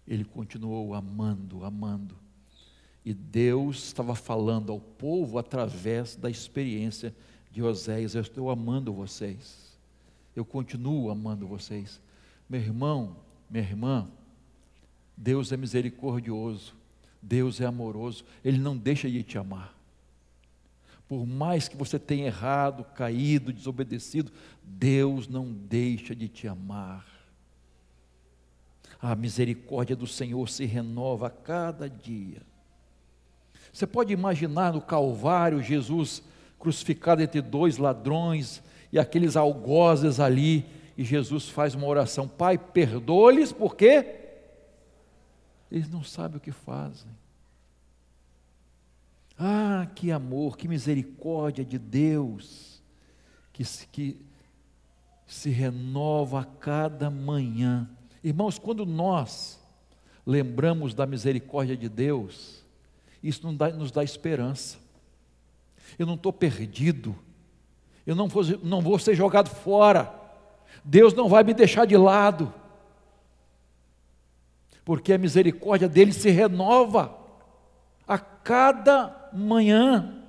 Ele 0.06 0.26
continuou 0.26 0.94
amando, 0.94 1.64
amando. 1.64 2.18
E 3.06 3.14
Deus 3.14 3.86
estava 3.86 4.14
falando 4.14 4.74
ao 4.74 4.80
povo 4.80 5.38
através 5.38 6.18
da 6.18 6.30
experiência 6.30 7.16
de 7.50 7.64
Oséias: 7.64 8.14
Eu 8.14 8.22
estou 8.22 8.50
amando 8.50 8.94
vocês. 8.94 9.78
Eu 10.36 10.44
continuo 10.44 11.10
amando 11.10 11.48
vocês. 11.48 12.02
Meu 12.50 12.60
irmão, 12.60 13.18
minha 13.50 13.64
irmã, 13.64 14.08
Deus 15.16 15.52
é 15.52 15.58
misericordioso. 15.58 16.76
Deus 17.22 17.62
é 17.62 17.66
amoroso. 17.66 18.26
Ele 18.44 18.58
não 18.58 18.76
deixa 18.76 19.10
de 19.10 19.24
te 19.24 19.38
amar. 19.38 19.74
Por 21.08 21.26
mais 21.26 21.68
que 21.68 21.78
você 21.78 22.00
tenha 22.00 22.26
errado, 22.26 22.84
caído, 22.84 23.54
desobedecido, 23.54 24.32
Deus 24.64 25.28
não 25.28 25.52
deixa 25.52 26.16
de 26.16 26.28
te 26.28 26.48
amar. 26.48 27.06
A 29.02 29.16
misericórdia 29.16 29.96
do 29.96 30.08
Senhor 30.08 30.50
se 30.50 30.66
renova 30.66 31.28
a 31.28 31.30
cada 31.30 31.90
dia. 31.90 32.42
Você 33.72 33.86
pode 33.86 34.14
imaginar 34.14 34.74
no 34.74 34.82
Calvário 34.82 35.62
Jesus 35.62 36.24
crucificado 36.60 37.22
entre 37.22 37.42
dois 37.42 37.78
ladrões 37.78 38.64
e 38.92 38.98
aqueles 38.98 39.36
algozes 39.36 40.20
ali, 40.20 40.66
e 40.98 41.04
Jesus 41.04 41.50
faz 41.50 41.76
uma 41.76 41.88
oração: 41.88 42.28
Pai, 42.28 42.58
perdoa-lhes, 42.58 43.52
porque 43.52 44.20
eles 45.72 45.90
não 45.90 46.04
sabem 46.04 46.38
o 46.38 46.42
que 46.42 46.52
fazem. 46.52 47.12
Ah, 49.38 49.88
que 49.96 50.12
amor, 50.12 50.56
que 50.56 50.68
misericórdia 50.68 51.66
de 51.66 51.80
Deus, 51.80 52.82
que, 53.52 53.64
que 53.92 54.22
se 55.26 55.50
renova 55.50 56.42
a 56.42 56.46
cada 56.46 57.10
manhã. 57.10 57.90
Irmãos, 58.24 58.60
quando 58.60 58.86
nós 58.86 59.60
lembramos 60.26 60.94
da 60.94 61.08
misericórdia 61.08 61.76
de 61.76 61.90
Deus, 61.90 62.64
isso 63.22 63.46
nos 63.48 63.58
dá, 63.58 63.70
nos 63.70 63.92
dá 63.92 64.04
esperança. 64.04 64.78
Eu 65.98 66.06
não 66.06 66.14
estou 66.14 66.32
perdido, 66.32 67.16
eu 68.06 68.16
não 68.16 68.28
vou, 68.28 68.44
não 68.64 68.82
vou 68.82 69.00
ser 69.00 69.16
jogado 69.16 69.50
fora, 69.50 70.23
Deus 70.84 71.14
não 71.14 71.28
vai 71.28 71.44
me 71.44 71.54
deixar 71.54 71.86
de 71.86 71.98
lado, 71.98 72.54
porque 74.86 75.14
a 75.14 75.18
misericórdia 75.18 75.90
dele 75.90 76.14
se 76.14 76.30
renova 76.30 77.18
a 78.08 78.18
cada 78.18 79.30
manhã. 79.34 80.20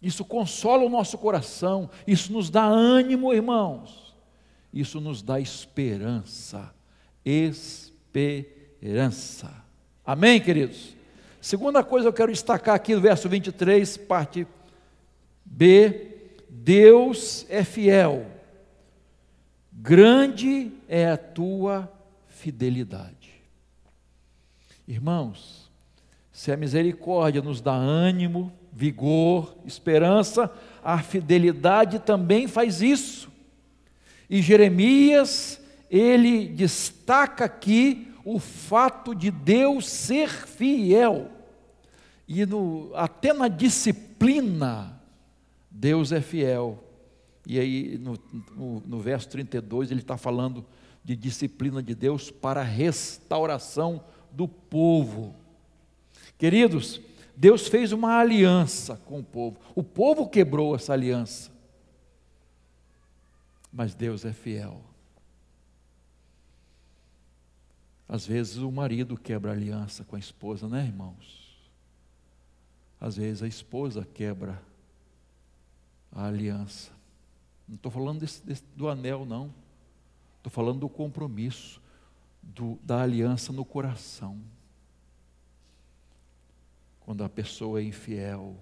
Isso 0.00 0.24
consola 0.24 0.84
o 0.84 0.88
nosso 0.88 1.18
coração, 1.18 1.90
isso 2.06 2.32
nos 2.32 2.48
dá 2.50 2.64
ânimo, 2.64 3.34
irmãos. 3.34 4.14
Isso 4.72 5.00
nos 5.00 5.22
dá 5.22 5.40
esperança. 5.40 6.70
Esperança. 7.24 8.44
Amém, 10.04 10.40
queridos? 10.40 10.94
Segunda 11.40 11.82
coisa 11.82 12.08
eu 12.08 12.12
quero 12.12 12.30
destacar 12.30 12.74
aqui 12.74 12.94
no 12.94 13.00
verso 13.00 13.28
23, 13.28 13.96
parte 13.96 14.46
B: 15.44 16.34
Deus 16.48 17.46
é 17.48 17.64
fiel, 17.64 18.26
grande 19.76 20.72
é 20.88 21.10
a 21.10 21.16
tua 21.16 21.92
fidelidade. 22.28 23.34
Irmãos, 24.88 25.70
se 26.32 26.52
a 26.52 26.56
misericórdia 26.56 27.42
nos 27.42 27.60
dá 27.60 27.72
ânimo, 27.72 28.52
vigor, 28.72 29.56
esperança, 29.64 30.52
a 30.84 30.98
fidelidade 30.98 31.98
também 31.98 32.46
faz 32.46 32.82
isso. 32.82 33.30
E 34.28 34.42
Jeremias, 34.42 35.60
ele 35.90 36.48
destaca 36.48 37.44
aqui 37.44 38.12
o 38.24 38.38
fato 38.38 39.14
de 39.14 39.30
Deus 39.30 39.88
ser 39.88 40.28
fiel. 40.28 41.30
E 42.28 42.44
no, 42.44 42.90
até 42.94 43.32
na 43.32 43.48
disciplina, 43.48 45.00
Deus 45.70 46.12
é 46.12 46.20
fiel. 46.20 46.82
E 47.46 47.60
aí, 47.60 47.96
no, 47.96 48.18
no, 48.56 48.80
no 48.80 48.98
verso 48.98 49.28
32, 49.28 49.92
ele 49.92 50.00
está 50.00 50.16
falando 50.16 50.66
de 51.04 51.14
disciplina 51.14 51.80
de 51.80 51.94
Deus 51.94 52.28
para 52.28 52.62
a 52.62 52.64
restauração 52.64 54.04
do 54.32 54.48
povo. 54.48 55.36
Queridos, 56.36 57.00
Deus 57.36 57.68
fez 57.68 57.92
uma 57.92 58.18
aliança 58.18 58.96
com 58.96 59.20
o 59.20 59.24
povo. 59.24 59.60
O 59.76 59.84
povo 59.84 60.28
quebrou 60.28 60.74
essa 60.74 60.92
aliança. 60.92 61.52
Mas 63.72 63.94
Deus 63.94 64.24
é 64.24 64.32
fiel. 64.32 64.82
Às 68.08 68.26
vezes 68.26 68.56
o 68.56 68.72
marido 68.72 69.16
quebra 69.16 69.52
a 69.52 69.54
aliança 69.54 70.02
com 70.02 70.16
a 70.16 70.18
esposa, 70.18 70.68
né, 70.68 70.84
irmãos? 70.84 71.46
Às 73.00 73.16
vezes 73.16 73.42
a 73.42 73.46
esposa 73.46 74.04
quebra 74.12 74.60
a 76.10 76.26
aliança. 76.26 76.95
Não 77.68 77.76
estou 77.76 77.90
falando 77.90 78.20
desse, 78.20 78.44
desse, 78.44 78.64
do 78.74 78.88
anel, 78.88 79.24
não. 79.24 79.52
Estou 80.38 80.50
falando 80.50 80.80
do 80.80 80.88
compromisso, 80.88 81.80
do, 82.42 82.78
da 82.82 83.02
aliança 83.02 83.52
no 83.52 83.64
coração 83.64 84.40
quando 87.06 87.22
a 87.22 87.28
pessoa 87.28 87.80
é 87.80 87.84
infiel, 87.84 88.56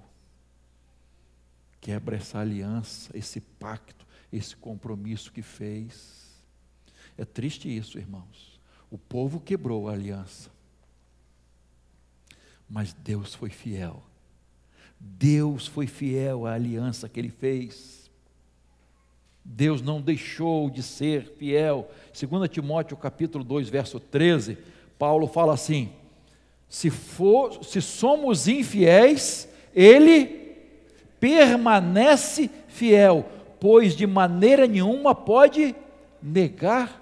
quebra 1.81 2.17
essa 2.17 2.39
aliança, 2.39 3.11
esse 3.17 3.41
pacto, 3.41 4.07
esse 4.31 4.55
compromisso 4.55 5.33
que 5.33 5.41
fez. 5.41 6.45
É 7.17 7.25
triste 7.25 7.75
isso, 7.75 7.99
irmãos. 7.99 8.61
O 8.91 8.99
povo 8.99 9.41
quebrou 9.41 9.89
a 9.89 9.93
aliança, 9.93 10.51
mas 12.69 12.93
Deus 12.93 13.35
foi 13.35 13.49
fiel. 13.49 14.05
Deus 15.01 15.67
foi 15.67 15.87
fiel 15.87 16.47
à 16.47 16.53
aliança 16.53 17.09
que 17.09 17.19
ele 17.19 17.31
fez. 17.31 18.04
Deus 19.45 19.83
não 19.83 20.01
deixou 20.01 20.71
de 20.71 20.83
ser 20.83 21.35
fiel. 21.37 21.91
2 22.19 22.49
Timóteo 22.49 22.97
capítulo 22.97 23.45
2, 23.45 23.69
verso 23.69 24.01
13, 24.01 24.57
Paulo 24.99 25.27
fala 25.27 25.53
assim: 25.53 25.93
se, 26.69 26.91
for, 26.91 27.63
se 27.65 27.81
somos 27.83 28.49
infiéis, 28.49 29.49
Ele 29.75 30.27
permanece 31.21 32.51
fiel, 32.69 33.29
pois 33.61 33.95
de 33.95 34.07
maneira 34.07 34.67
nenhuma 34.67 35.15
pode 35.15 35.75
negar 36.23 37.01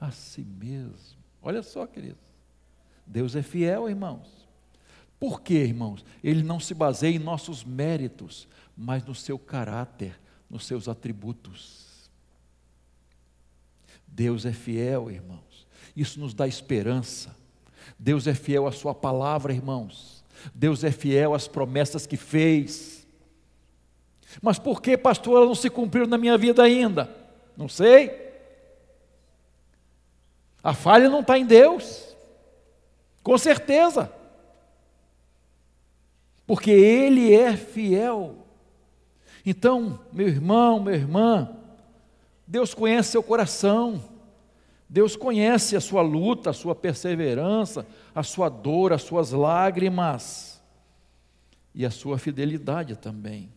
a 0.00 0.10
si 0.10 0.42
mesmo. 0.42 1.18
Olha 1.42 1.62
só, 1.62 1.86
queridos. 1.86 2.22
Deus 3.06 3.36
é 3.36 3.42
fiel, 3.42 3.88
irmãos. 3.88 4.28
Por 5.18 5.40
quê, 5.40 5.64
irmãos? 5.64 6.04
Ele 6.22 6.42
não 6.42 6.58
se 6.58 6.74
baseia 6.74 7.14
em 7.14 7.18
nossos 7.18 7.64
méritos, 7.64 8.48
mas 8.76 9.04
no 9.04 9.14
seu 9.14 9.38
caráter, 9.38 10.18
nos 10.50 10.66
seus 10.66 10.88
atributos. 10.88 11.83
Deus 14.14 14.46
é 14.46 14.52
fiel, 14.52 15.10
irmãos. 15.10 15.66
Isso 15.96 16.20
nos 16.20 16.32
dá 16.32 16.46
esperança. 16.46 17.34
Deus 17.98 18.28
é 18.28 18.34
fiel 18.34 18.64
à 18.64 18.70
Sua 18.70 18.94
palavra, 18.94 19.52
irmãos. 19.52 20.24
Deus 20.54 20.84
é 20.84 20.92
fiel 20.92 21.34
às 21.34 21.48
promessas 21.48 22.06
que 22.06 22.16
fez. 22.16 23.04
Mas 24.40 24.56
por 24.56 24.80
que, 24.80 24.96
pastor, 24.96 25.38
ela 25.38 25.46
não 25.46 25.54
se 25.54 25.68
cumpriu 25.68 26.06
na 26.06 26.16
minha 26.16 26.38
vida 26.38 26.62
ainda? 26.62 27.12
Não 27.56 27.68
sei. 27.68 28.22
A 30.62 30.72
falha 30.72 31.08
não 31.10 31.20
está 31.20 31.36
em 31.36 31.44
Deus, 31.44 32.16
com 33.22 33.36
certeza, 33.36 34.10
porque 36.46 36.70
Ele 36.70 37.34
é 37.34 37.56
fiel. 37.56 38.46
Então, 39.44 40.00
meu 40.12 40.28
irmão, 40.28 40.80
minha 40.80 40.96
irmã, 40.96 41.63
Deus 42.46 42.74
conhece 42.74 43.12
seu 43.12 43.22
coração, 43.22 44.02
Deus 44.88 45.16
conhece 45.16 45.76
a 45.76 45.80
sua 45.80 46.02
luta, 46.02 46.50
a 46.50 46.52
sua 46.52 46.74
perseverança, 46.74 47.86
a 48.14 48.22
sua 48.22 48.48
dor, 48.48 48.92
as 48.92 49.02
suas 49.02 49.32
lágrimas 49.32 50.62
e 51.74 51.84
a 51.84 51.90
sua 51.90 52.18
fidelidade 52.18 52.96
também. 52.96 53.50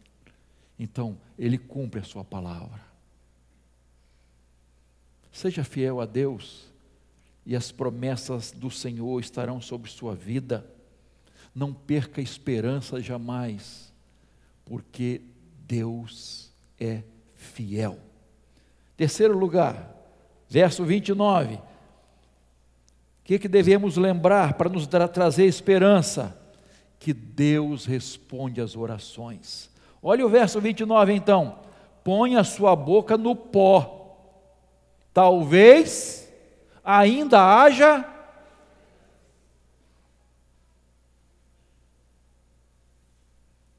Então, 0.80 1.18
Ele 1.38 1.58
cumpre 1.58 2.00
a 2.00 2.04
sua 2.04 2.24
palavra. 2.24 2.82
Seja 5.32 5.64
fiel 5.64 6.00
a 6.00 6.06
Deus 6.06 6.66
e 7.46 7.56
as 7.56 7.72
promessas 7.72 8.52
do 8.52 8.72
Senhor 8.72 9.20
estarão 9.20 9.62
sobre 9.62 9.92
sua 9.92 10.16
vida. 10.16 10.66
Não 11.54 11.74
perca 11.74 12.20
a 12.20 12.24
esperança 12.24 13.00
jamais, 13.02 13.94
porque 14.66 15.22
Deus 15.68 16.52
é 16.80 17.04
fiel. 17.36 18.07
Terceiro 18.98 19.38
lugar, 19.38 19.96
verso 20.50 20.84
29. 20.84 21.56
O 21.56 21.62
que, 23.24 23.38
que 23.38 23.48
devemos 23.48 23.96
lembrar 23.96 24.56
para 24.56 24.70
nos 24.70 24.88
tra 24.88 25.08
trazer 25.08 25.46
esperança? 25.46 26.36
Que 27.00 27.14
Deus 27.14 27.86
responde 27.86 28.60
às 28.60 28.76
orações. 28.76 29.70
Olha 30.02 30.26
o 30.26 30.30
verso 30.30 30.60
29 30.60 31.14
então. 31.14 31.60
Põe 32.04 32.36
a 32.36 32.44
sua 32.44 32.76
boca 32.76 33.18
no 33.18 33.36
pó. 33.36 34.18
Talvez 35.14 36.28
ainda 36.84 37.40
haja 37.42 38.06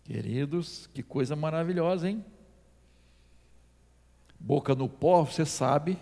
Queridos, 0.08 0.88
que 0.94 1.02
coisa 1.02 1.36
maravilhosa, 1.36 2.08
hein? 2.08 2.24
Boca 4.48 4.74
no 4.74 4.88
pó, 4.88 5.26
você 5.26 5.44
sabe 5.44 5.98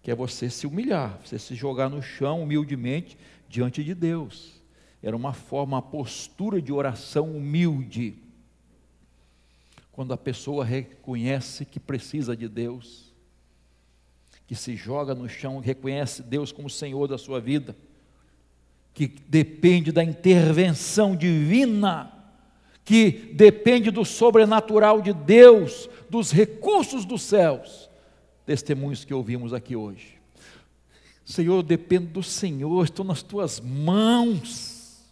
que 0.00 0.08
é 0.08 0.14
você 0.14 0.48
se 0.48 0.64
humilhar, 0.64 1.18
você 1.24 1.40
se 1.40 1.56
jogar 1.56 1.88
no 1.88 2.00
chão 2.00 2.40
humildemente 2.40 3.18
diante 3.48 3.82
de 3.82 3.92
Deus. 3.96 4.62
Era 5.02 5.16
uma 5.16 5.32
forma, 5.32 5.78
uma 5.78 5.82
postura 5.82 6.62
de 6.62 6.72
oração 6.72 7.36
humilde. 7.36 8.14
Quando 9.90 10.12
a 10.12 10.16
pessoa 10.16 10.64
reconhece 10.64 11.64
que 11.64 11.80
precisa 11.80 12.36
de 12.36 12.48
Deus, 12.48 13.12
que 14.46 14.54
se 14.54 14.76
joga 14.76 15.12
no 15.12 15.28
chão, 15.28 15.58
reconhece 15.58 16.22
Deus 16.22 16.52
como 16.52 16.70
Senhor 16.70 17.08
da 17.08 17.18
sua 17.18 17.40
vida, 17.40 17.76
que 18.92 19.08
depende 19.08 19.90
da 19.90 20.04
intervenção 20.04 21.16
divina 21.16 22.13
que 22.84 23.10
depende 23.32 23.90
do 23.90 24.04
sobrenatural 24.04 25.00
de 25.00 25.12
Deus, 25.12 25.88
dos 26.10 26.30
recursos 26.30 27.04
dos 27.04 27.22
céus. 27.22 27.88
Testemunhos 28.44 29.04
que 29.04 29.14
ouvimos 29.14 29.54
aqui 29.54 29.74
hoje. 29.74 30.20
Senhor, 31.24 31.56
eu 31.56 31.62
dependo 31.62 32.08
do 32.08 32.22
Senhor, 32.22 32.84
estou 32.84 33.04
nas 33.04 33.22
tuas 33.22 33.58
mãos. 33.58 35.02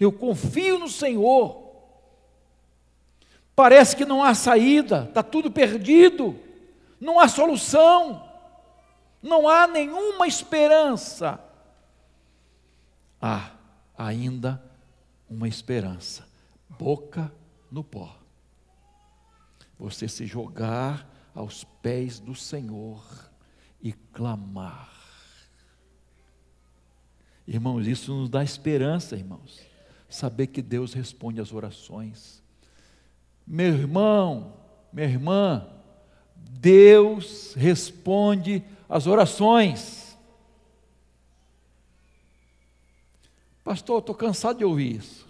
Eu 0.00 0.10
confio 0.10 0.78
no 0.78 0.88
Senhor. 0.88 1.62
Parece 3.54 3.94
que 3.94 4.06
não 4.06 4.24
há 4.24 4.34
saída, 4.34 5.04
está 5.08 5.22
tudo 5.22 5.50
perdido, 5.50 6.36
não 7.00 7.20
há 7.20 7.28
solução, 7.28 8.28
não 9.22 9.48
há 9.48 9.68
nenhuma 9.68 10.26
esperança. 10.26 11.38
Há 13.20 13.52
ainda 13.96 14.60
uma 15.28 15.48
esperança, 15.48 16.26
boca 16.78 17.32
no 17.70 17.82
pó. 17.82 18.18
Você 19.78 20.08
se 20.08 20.26
jogar 20.26 21.08
aos 21.34 21.64
pés 21.64 22.20
do 22.20 22.34
Senhor 22.34 23.02
e 23.82 23.92
clamar. 23.92 24.92
Irmãos, 27.46 27.86
isso 27.86 28.14
nos 28.14 28.30
dá 28.30 28.42
esperança, 28.42 29.16
irmãos. 29.16 29.60
Saber 30.08 30.46
que 30.46 30.62
Deus 30.62 30.94
responde 30.94 31.40
às 31.40 31.52
orações. 31.52 32.42
Meu 33.46 33.74
irmão, 33.74 34.54
minha 34.92 35.08
irmã, 35.08 35.68
Deus 36.36 37.52
responde 37.54 38.62
às 38.88 39.06
orações. 39.06 40.03
Pastor, 43.64 44.00
estou 44.00 44.14
cansado 44.14 44.58
de 44.58 44.64
ouvir 44.64 44.96
isso. 44.96 45.26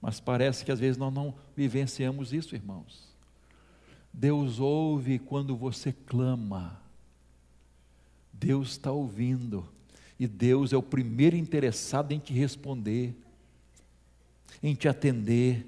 Mas 0.00 0.20
parece 0.20 0.64
que 0.64 0.70
às 0.70 0.78
vezes 0.78 0.96
nós 0.96 1.12
não 1.12 1.34
vivenciamos 1.56 2.32
isso, 2.32 2.54
irmãos. 2.54 3.12
Deus 4.12 4.60
ouve 4.60 5.18
quando 5.18 5.56
você 5.56 5.92
clama. 5.92 6.80
Deus 8.32 8.70
está 8.70 8.92
ouvindo. 8.92 9.68
E 10.20 10.28
Deus 10.28 10.72
é 10.72 10.76
o 10.76 10.82
primeiro 10.82 11.34
interessado 11.34 12.12
em 12.12 12.20
te 12.20 12.32
responder, 12.32 13.16
em 14.62 14.76
te 14.76 14.86
atender. 14.86 15.66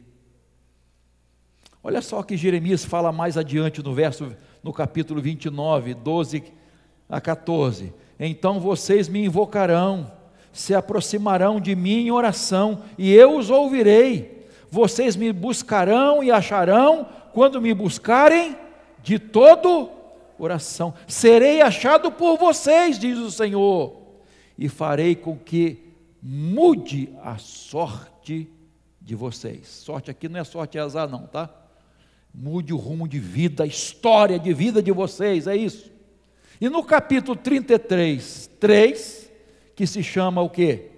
Olha 1.83 2.01
só 2.01 2.23
que 2.23 2.37
Jeremias 2.37 2.85
fala 2.85 3.11
mais 3.11 3.37
adiante 3.37 3.83
no 3.83 3.93
verso, 3.93 4.37
no 4.63 4.73
capítulo 4.73 5.21
29, 5.21 5.95
12 5.95 6.45
a 7.09 7.21
14 7.21 7.93
então 8.19 8.59
vocês 8.59 9.09
me 9.09 9.25
invocarão, 9.25 10.11
se 10.53 10.75
aproximarão 10.75 11.61
de 11.61 11.75
mim 11.77 12.07
em 12.07 12.11
oração, 12.11 12.83
e 12.97 13.13
eu 13.13 13.37
os 13.37 13.51
ouvirei. 13.51 14.47
Vocês 14.71 15.17
me 15.17 15.33
buscarão 15.33 16.23
e 16.23 16.31
acharão 16.31 17.07
quando 17.33 17.61
me 17.61 17.75
buscarem 17.75 18.57
de 19.03 19.19
todo 19.19 19.91
oração. 20.39 20.95
Serei 21.07 21.61
achado 21.61 22.11
por 22.11 22.39
vocês, 22.39 22.99
diz 22.99 23.19
o 23.19 23.31
Senhor, 23.31 23.97
e 24.59 24.69
farei 24.69 25.15
com 25.15 25.37
que 25.37 25.93
mude 26.23 27.11
a 27.23 27.39
sorte 27.39 28.51
de 29.01 29.15
vocês. 29.15 29.69
Sorte 29.69 30.11
aqui 30.11 30.29
não 30.29 30.41
é 30.41 30.45
sorte 30.45 30.79
azar, 30.79 31.09
não, 31.09 31.27
tá? 31.27 31.49
Mude 32.35 32.73
o 32.73 32.77
rumo 32.77 33.07
de 33.07 33.19
vida, 33.19 33.65
a 33.65 33.67
história 33.67 34.39
de 34.39 34.53
vida 34.53 34.83
de 34.83 34.91
vocês, 34.91 35.47
é 35.47 35.57
isso. 35.57 35.96
E 36.61 36.69
no 36.69 36.83
capítulo 36.83 37.37
33, 37.37 38.51
3, 38.59 39.31
que 39.75 39.87
se 39.87 40.03
chama 40.03 40.41
o 40.41 40.49
quê? 40.49 40.91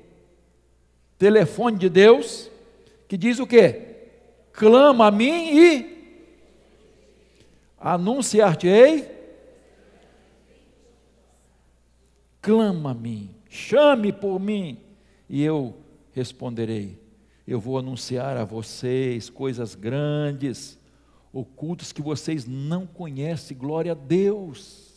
Telefone 1.18 1.77
de 1.77 1.88
Deus, 1.88 2.49
que 3.09 3.16
diz 3.16 3.40
o 3.40 3.47
quê? 3.47 3.97
Clama 4.53 5.07
a 5.07 5.11
mim 5.11 5.51
e 5.53 5.99
anunciar-te-ei. 7.79 9.18
Clama 12.40 12.92
a 12.92 12.94
mim, 12.94 13.31
chame 13.51 14.12
por 14.12 14.38
mim, 14.38 14.79
e 15.29 15.42
eu 15.42 15.77
responderei. 16.12 16.99
Eu 17.47 17.59
vou 17.59 17.79
anunciar 17.79 18.37
a 18.37 18.44
vocês 18.44 19.29
coisas 19.29 19.75
grandes, 19.75 20.79
ocultas 21.33 21.92
que 21.92 22.01
vocês 22.01 22.47
não 22.47 22.87
conhecem. 22.87 23.57
Glória 23.57 23.92
a 23.92 23.94
Deus. 23.94 24.88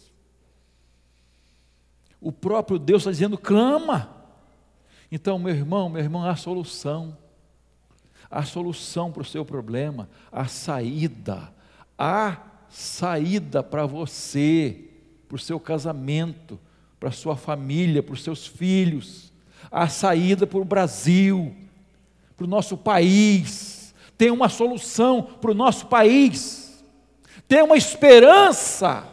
O 2.22 2.32
próprio 2.32 2.78
Deus 2.78 3.02
está 3.02 3.12
dizendo: 3.12 3.38
clama. 3.38 4.16
Então, 5.12 5.38
meu 5.40 5.54
irmão, 5.54 5.90
meu 5.90 6.02
irmão, 6.02 6.24
há 6.24 6.36
solução. 6.36 7.18
Há 8.30 8.44
solução 8.44 9.12
para 9.12 9.24
o 9.24 9.26
seu 9.26 9.44
problema, 9.44 10.08
há 10.32 10.46
saída. 10.46 11.52
Há 11.98 12.38
saída 12.70 13.62
para 13.62 13.86
você, 13.86 14.90
para 15.28 15.36
o 15.36 15.40
seu 15.40 15.60
casamento, 15.60 16.58
para 16.98 17.10
a 17.10 17.12
sua 17.12 17.36
família, 17.36 18.02
para 18.02 18.14
os 18.14 18.24
seus 18.24 18.48
filhos. 18.48 19.34
Há 19.70 19.90
saída 19.90 20.48
para 20.48 20.60
o 20.60 20.66
Brasil, 20.66 21.54
para 22.38 22.46
o 22.46 22.50
nosso 22.50 22.78
país, 22.78 23.94
tem 24.18 24.32
uma 24.32 24.50
solução 24.50 25.22
para 25.22 25.52
o 25.52 25.54
nosso 25.54 25.88
país, 25.88 26.84
tem 27.48 27.62
uma 27.62 27.76
esperança, 27.76 29.08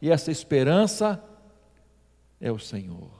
e 0.00 0.10
essa 0.10 0.30
esperança 0.30 1.22
é 2.40 2.50
o 2.50 2.58
Senhor, 2.58 3.10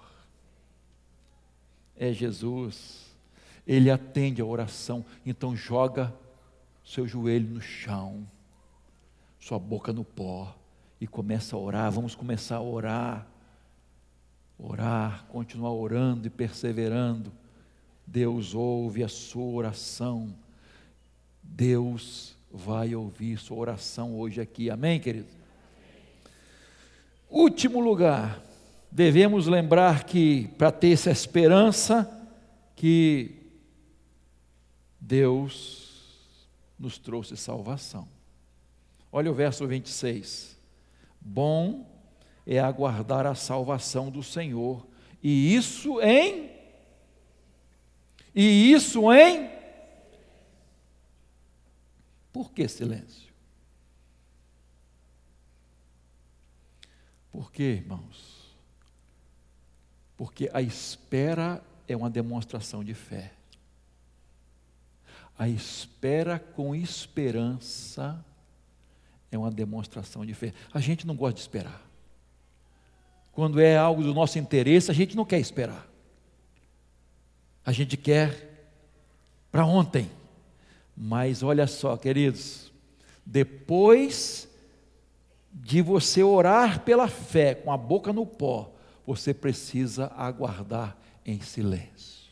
é 1.96 2.12
Jesus, 2.12 3.06
Ele 3.66 3.90
atende 3.90 4.42
a 4.42 4.44
oração, 4.44 5.04
então 5.24 5.56
joga 5.56 6.14
seu 6.84 7.06
joelho 7.06 7.48
no 7.48 7.60
chão, 7.60 8.26
sua 9.40 9.58
boca 9.58 9.92
no 9.92 10.04
pó, 10.04 10.56
e 11.00 11.06
começa 11.06 11.56
a 11.56 11.58
orar, 11.58 11.90
vamos 11.90 12.14
começar 12.14 12.56
a 12.56 12.62
orar, 12.62 13.26
orar, 14.58 15.26
continuar 15.26 15.72
orando 15.72 16.26
e 16.26 16.30
perseverando, 16.30 17.32
Deus 18.06 18.54
ouve 18.54 19.02
a 19.02 19.08
sua 19.08 19.44
oração, 19.44 20.34
Deus 21.42 22.36
vai 22.50 22.94
ouvir 22.94 23.38
sua 23.38 23.56
oração 23.56 24.18
hoje 24.18 24.40
aqui, 24.40 24.70
amém, 24.70 25.00
querido? 25.00 25.28
Último 27.28 27.80
lugar, 27.80 28.40
devemos 28.96 29.46
lembrar 29.46 30.04
que 30.04 30.48
para 30.56 30.72
ter 30.72 30.92
essa 30.92 31.10
esperança, 31.10 32.10
que 32.74 33.52
Deus 34.98 36.48
nos 36.78 36.96
trouxe 36.96 37.36
salvação. 37.36 38.08
Olha 39.12 39.30
o 39.30 39.34
verso 39.34 39.66
26. 39.66 40.56
Bom 41.20 41.86
é 42.46 42.58
aguardar 42.58 43.26
a 43.26 43.34
salvação 43.34 44.10
do 44.10 44.22
Senhor, 44.22 44.86
e 45.22 45.54
isso 45.54 46.00
em 46.00 46.50
e 48.34 48.72
isso 48.72 49.12
em 49.12 49.50
Por 52.32 52.50
que 52.50 52.66
silêncio? 52.66 53.30
Por 57.30 57.52
quê, 57.52 57.82
irmãos? 57.82 58.35
Porque 60.16 60.50
a 60.52 60.62
espera 60.62 61.62
é 61.86 61.96
uma 61.96 62.10
demonstração 62.10 62.82
de 62.82 62.94
fé. 62.94 63.32
A 65.38 65.48
espera 65.48 66.38
com 66.38 66.74
esperança 66.74 68.24
é 69.30 69.36
uma 69.36 69.50
demonstração 69.50 70.24
de 70.24 70.32
fé. 70.32 70.54
A 70.72 70.80
gente 70.80 71.06
não 71.06 71.14
gosta 71.14 71.34
de 71.34 71.40
esperar. 71.40 71.82
Quando 73.32 73.60
é 73.60 73.76
algo 73.76 74.02
do 74.02 74.14
nosso 74.14 74.38
interesse, 74.38 74.90
a 74.90 74.94
gente 74.94 75.14
não 75.14 75.24
quer 75.24 75.38
esperar. 75.38 75.86
A 77.64 77.70
gente 77.72 77.96
quer 77.96 78.70
para 79.52 79.66
ontem. 79.66 80.10
Mas 80.96 81.42
olha 81.42 81.66
só, 81.66 81.96
queridos, 81.98 82.72
depois 83.24 84.48
de 85.52 85.82
você 85.82 86.22
orar 86.22 86.80
pela 86.80 87.08
fé 87.08 87.54
com 87.54 87.70
a 87.70 87.76
boca 87.76 88.12
no 88.12 88.24
pó, 88.24 88.72
você 89.06 89.32
precisa 89.32 90.12
aguardar 90.16 90.96
em 91.24 91.40
silêncio. 91.40 92.26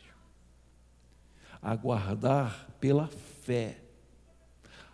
Aguardar 1.61 2.67
pela 2.79 3.07
fé 3.43 3.77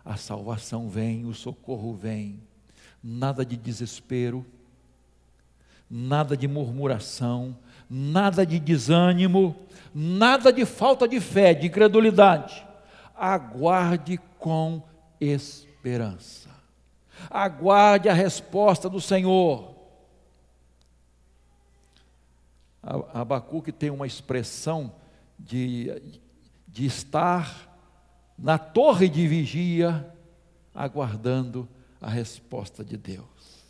a 0.04 0.16
salvação 0.16 0.88
vem, 0.88 1.24
o 1.24 1.34
socorro 1.34 1.94
vem. 1.94 2.40
Nada 3.02 3.44
de 3.44 3.56
desespero, 3.56 4.44
nada 5.88 6.36
de 6.36 6.48
murmuração, 6.48 7.56
nada 7.88 8.44
de 8.44 8.58
desânimo, 8.58 9.56
nada 9.94 10.52
de 10.52 10.64
falta 10.64 11.06
de 11.06 11.20
fé, 11.20 11.54
de 11.54 11.68
incredulidade. 11.68 12.66
Aguarde 13.14 14.18
com 14.38 14.82
esperança. 15.20 16.48
Aguarde 17.30 18.08
a 18.08 18.14
resposta 18.14 18.88
do 18.88 19.00
Senhor. 19.00 19.71
Abacuque 22.82 23.70
tem 23.70 23.90
uma 23.90 24.06
expressão 24.06 24.92
de, 25.38 26.18
de 26.66 26.84
estar 26.84 27.70
na 28.36 28.58
torre 28.58 29.08
de 29.08 29.26
vigia, 29.28 30.12
aguardando 30.74 31.68
a 32.00 32.10
resposta 32.10 32.84
de 32.84 32.96
Deus. 32.96 33.62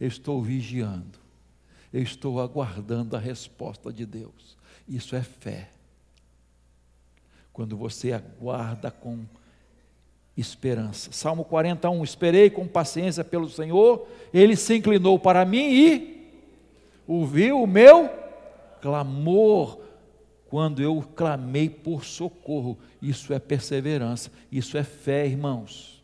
Eu 0.00 0.08
estou 0.08 0.42
vigiando, 0.42 1.18
eu 1.92 2.02
estou 2.02 2.40
aguardando 2.40 3.16
a 3.16 3.20
resposta 3.20 3.92
de 3.92 4.06
Deus. 4.06 4.56
Isso 4.88 5.14
é 5.14 5.22
fé. 5.22 5.70
Quando 7.52 7.76
você 7.76 8.12
aguarda 8.12 8.90
com 8.90 9.26
esperança. 10.36 11.12
Salmo 11.12 11.44
41: 11.44 12.02
Esperei 12.02 12.50
com 12.50 12.66
paciência 12.66 13.22
pelo 13.22 13.48
Senhor, 13.48 14.08
ele 14.32 14.56
se 14.56 14.76
inclinou 14.76 15.18
para 15.18 15.44
mim 15.44 15.70
e 15.70 16.11
ouviu 17.06 17.62
o 17.62 17.66
meu 17.66 18.10
clamor 18.80 19.80
quando 20.48 20.82
eu 20.82 21.02
clamei 21.16 21.70
por 21.70 22.04
socorro. 22.04 22.78
Isso 23.00 23.32
é 23.32 23.38
perseverança, 23.38 24.30
isso 24.50 24.76
é 24.76 24.84
fé, 24.84 25.26
irmãos. 25.26 26.02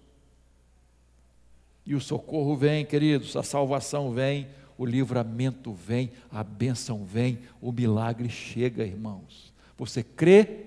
E 1.85 1.95
o 1.95 2.01
socorro 2.01 2.57
vem, 2.57 2.85
queridos, 2.85 3.37
a 3.37 3.43
salvação 3.43 4.13
vem, 4.13 4.49
o 4.77 4.87
livramento 4.87 5.73
vem, 5.73 6.11
a 6.31 6.45
bênção 6.45 7.05
vem, 7.05 7.41
o 7.61 7.73
milagre 7.73 8.29
chega, 8.29 8.85
irmãos. 8.85 9.53
Você 9.77 10.03
crê? 10.03 10.67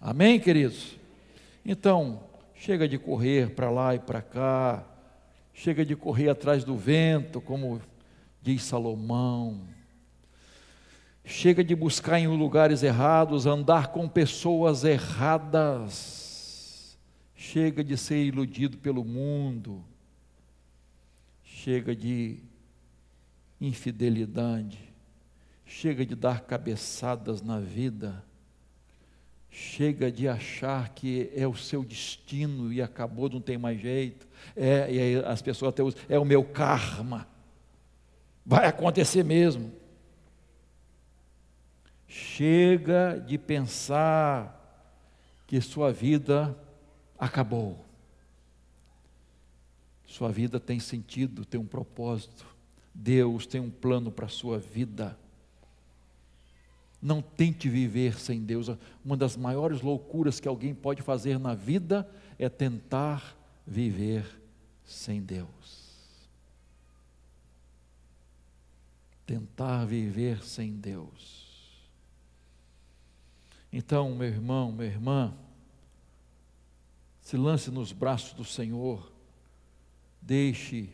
Amém, 0.00 0.38
queridos? 0.38 0.96
Então, 1.64 2.20
chega 2.54 2.88
de 2.88 2.98
correr 2.98 3.50
para 3.50 3.70
lá 3.70 3.94
e 3.94 3.98
para 3.98 4.22
cá, 4.22 4.84
chega 5.52 5.84
de 5.84 5.94
correr 5.94 6.28
atrás 6.28 6.64
do 6.64 6.76
vento, 6.76 7.40
como 7.40 7.80
diz 8.46 8.62
Salomão 8.62 9.76
chega 11.26 11.64
de 11.64 11.74
buscar 11.74 12.20
em 12.20 12.28
lugares 12.28 12.84
errados, 12.84 13.46
andar 13.46 13.88
com 13.88 14.08
pessoas 14.08 14.84
erradas, 14.84 16.16
chega 17.34 17.82
de 17.82 17.96
ser 17.96 18.24
iludido 18.24 18.78
pelo 18.78 19.04
mundo, 19.04 19.84
chega 21.42 21.96
de 21.96 22.38
infidelidade, 23.60 24.78
chega 25.64 26.06
de 26.06 26.14
dar 26.14 26.42
cabeçadas 26.42 27.42
na 27.42 27.58
vida, 27.58 28.24
chega 29.50 30.12
de 30.12 30.28
achar 30.28 30.90
que 30.90 31.32
é 31.34 31.48
o 31.48 31.56
seu 31.56 31.82
destino 31.82 32.72
e 32.72 32.80
acabou, 32.80 33.28
não 33.28 33.40
tem 33.40 33.58
mais 33.58 33.80
jeito. 33.80 34.28
É, 34.54 34.92
e 34.92 35.16
as 35.24 35.42
pessoas 35.42 35.70
até 35.70 35.82
usam, 35.82 36.00
é 36.08 36.16
o 36.18 36.24
meu 36.24 36.44
karma. 36.44 37.26
Vai 38.46 38.66
acontecer 38.66 39.24
mesmo. 39.24 39.72
Chega 42.06 43.18
de 43.26 43.36
pensar 43.36 44.54
que 45.48 45.60
sua 45.60 45.92
vida 45.92 46.56
acabou. 47.18 47.84
Sua 50.06 50.30
vida 50.30 50.60
tem 50.60 50.78
sentido, 50.78 51.44
tem 51.44 51.60
um 51.60 51.66
propósito. 51.66 52.46
Deus 52.94 53.46
tem 53.46 53.60
um 53.60 53.68
plano 53.68 54.12
para 54.12 54.26
a 54.26 54.30
sua 54.30 54.60
vida. 54.60 55.18
Não 57.02 57.20
tente 57.20 57.68
viver 57.68 58.18
sem 58.18 58.44
Deus. 58.44 58.68
Uma 59.04 59.16
das 59.16 59.36
maiores 59.36 59.82
loucuras 59.82 60.38
que 60.38 60.46
alguém 60.46 60.72
pode 60.72 61.02
fazer 61.02 61.36
na 61.36 61.54
vida 61.54 62.08
é 62.38 62.48
tentar 62.48 63.36
viver 63.66 64.24
sem 64.84 65.20
Deus. 65.20 65.85
Tentar 69.26 69.84
viver 69.84 70.42
sem 70.44 70.72
Deus. 70.72 71.46
Então, 73.72 74.14
meu 74.14 74.28
irmão, 74.28 74.72
minha 74.72 74.88
irmã, 74.88 75.34
se 77.20 77.36
lance 77.36 77.70
nos 77.70 77.92
braços 77.92 78.32
do 78.32 78.44
Senhor, 78.44 79.12
deixe 80.22 80.90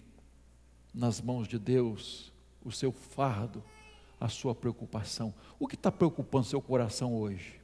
nas 0.93 1.21
mãos 1.21 1.47
de 1.47 1.59
Deus 1.59 2.33
o 2.65 2.73
seu 2.73 2.91
fardo, 2.91 3.63
a 4.19 4.29
sua 4.29 4.55
preocupação. 4.55 5.35
O 5.59 5.69
que 5.69 5.75
está 5.75 5.93
preocupando 5.93 6.47
seu 6.47 6.61
coração 6.61 7.15
hoje? 7.15 7.61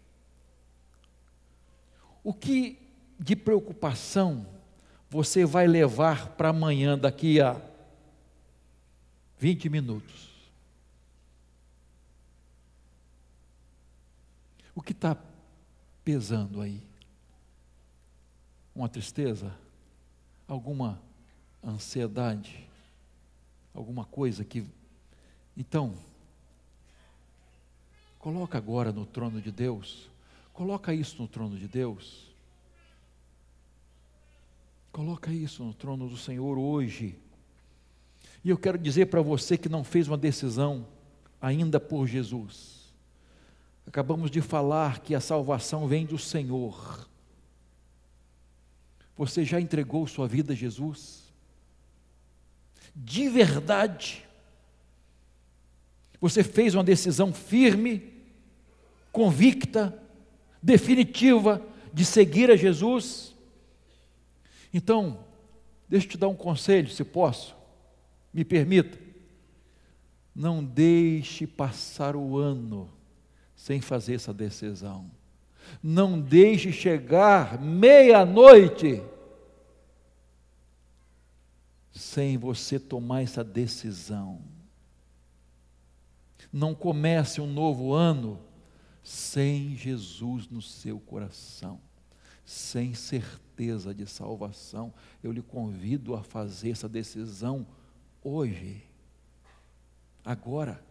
O 2.22 2.34
que 2.34 2.78
de 3.18 3.34
preocupação 3.34 4.46
você 5.08 5.44
vai 5.44 5.66
levar 5.66 6.30
para 6.36 6.50
amanhã, 6.50 6.98
daqui 6.98 7.40
a 7.40 7.60
20 9.38 9.68
minutos? 9.70 10.27
O 14.78 14.80
que 14.80 14.92
está 14.92 15.18
pesando 16.04 16.60
aí? 16.60 16.80
Uma 18.72 18.88
tristeza? 18.88 19.52
Alguma 20.46 21.02
ansiedade? 21.60 22.64
Alguma 23.74 24.04
coisa 24.04 24.44
que. 24.44 24.64
Então, 25.56 25.96
coloca 28.20 28.56
agora 28.56 28.92
no 28.92 29.04
trono 29.04 29.40
de 29.42 29.50
Deus 29.50 30.08
Coloca 30.58 30.92
isso 30.92 31.22
no 31.22 31.28
trono 31.28 31.56
de 31.56 31.68
Deus. 31.68 32.32
Coloca 34.90 35.30
isso 35.32 35.62
no 35.62 35.72
trono 35.72 36.08
do 36.08 36.16
Senhor 36.16 36.58
hoje. 36.58 37.16
E 38.44 38.50
eu 38.50 38.58
quero 38.58 38.76
dizer 38.76 39.06
para 39.06 39.22
você 39.22 39.56
que 39.56 39.68
não 39.68 39.84
fez 39.84 40.08
uma 40.08 40.18
decisão 40.18 40.84
ainda 41.40 41.78
por 41.78 42.08
Jesus. 42.08 42.77
Acabamos 43.88 44.30
de 44.30 44.42
falar 44.42 44.98
que 44.98 45.14
a 45.14 45.20
salvação 45.20 45.88
vem 45.88 46.04
do 46.04 46.18
Senhor. 46.18 47.08
Você 49.16 49.46
já 49.46 49.58
entregou 49.58 50.06
sua 50.06 50.28
vida 50.28 50.52
a 50.52 50.56
Jesus? 50.56 51.32
De 52.94 53.30
verdade. 53.30 54.28
Você 56.20 56.44
fez 56.44 56.74
uma 56.74 56.84
decisão 56.84 57.32
firme, 57.32 58.12
convicta, 59.10 59.98
definitiva 60.62 61.66
de 61.90 62.04
seguir 62.04 62.50
a 62.50 62.56
Jesus. 62.56 63.34
Então, 64.70 65.24
deixa 65.88 66.04
eu 66.04 66.10
te 66.10 66.18
dar 66.18 66.28
um 66.28 66.36
conselho, 66.36 66.90
se 66.90 67.02
posso, 67.04 67.56
me 68.34 68.44
permita. 68.44 68.98
Não 70.34 70.62
deixe 70.62 71.46
passar 71.46 72.14
o 72.14 72.36
ano 72.36 72.97
sem 73.68 73.82
fazer 73.82 74.14
essa 74.14 74.32
decisão. 74.32 75.10
Não 75.82 76.18
deixe 76.18 76.72
chegar 76.72 77.60
meia-noite 77.60 79.02
sem 81.92 82.38
você 82.38 82.80
tomar 82.80 83.20
essa 83.20 83.44
decisão. 83.44 84.40
Não 86.50 86.74
comece 86.74 87.42
um 87.42 87.46
novo 87.46 87.92
ano 87.92 88.40
sem 89.02 89.76
Jesus 89.76 90.48
no 90.48 90.62
seu 90.62 90.98
coração, 90.98 91.78
sem 92.46 92.94
certeza 92.94 93.92
de 93.94 94.06
salvação, 94.06 94.94
eu 95.22 95.30
lhe 95.30 95.42
convido 95.42 96.14
a 96.14 96.22
fazer 96.22 96.70
essa 96.70 96.88
decisão 96.88 97.66
hoje, 98.24 98.82
agora, 100.24 100.82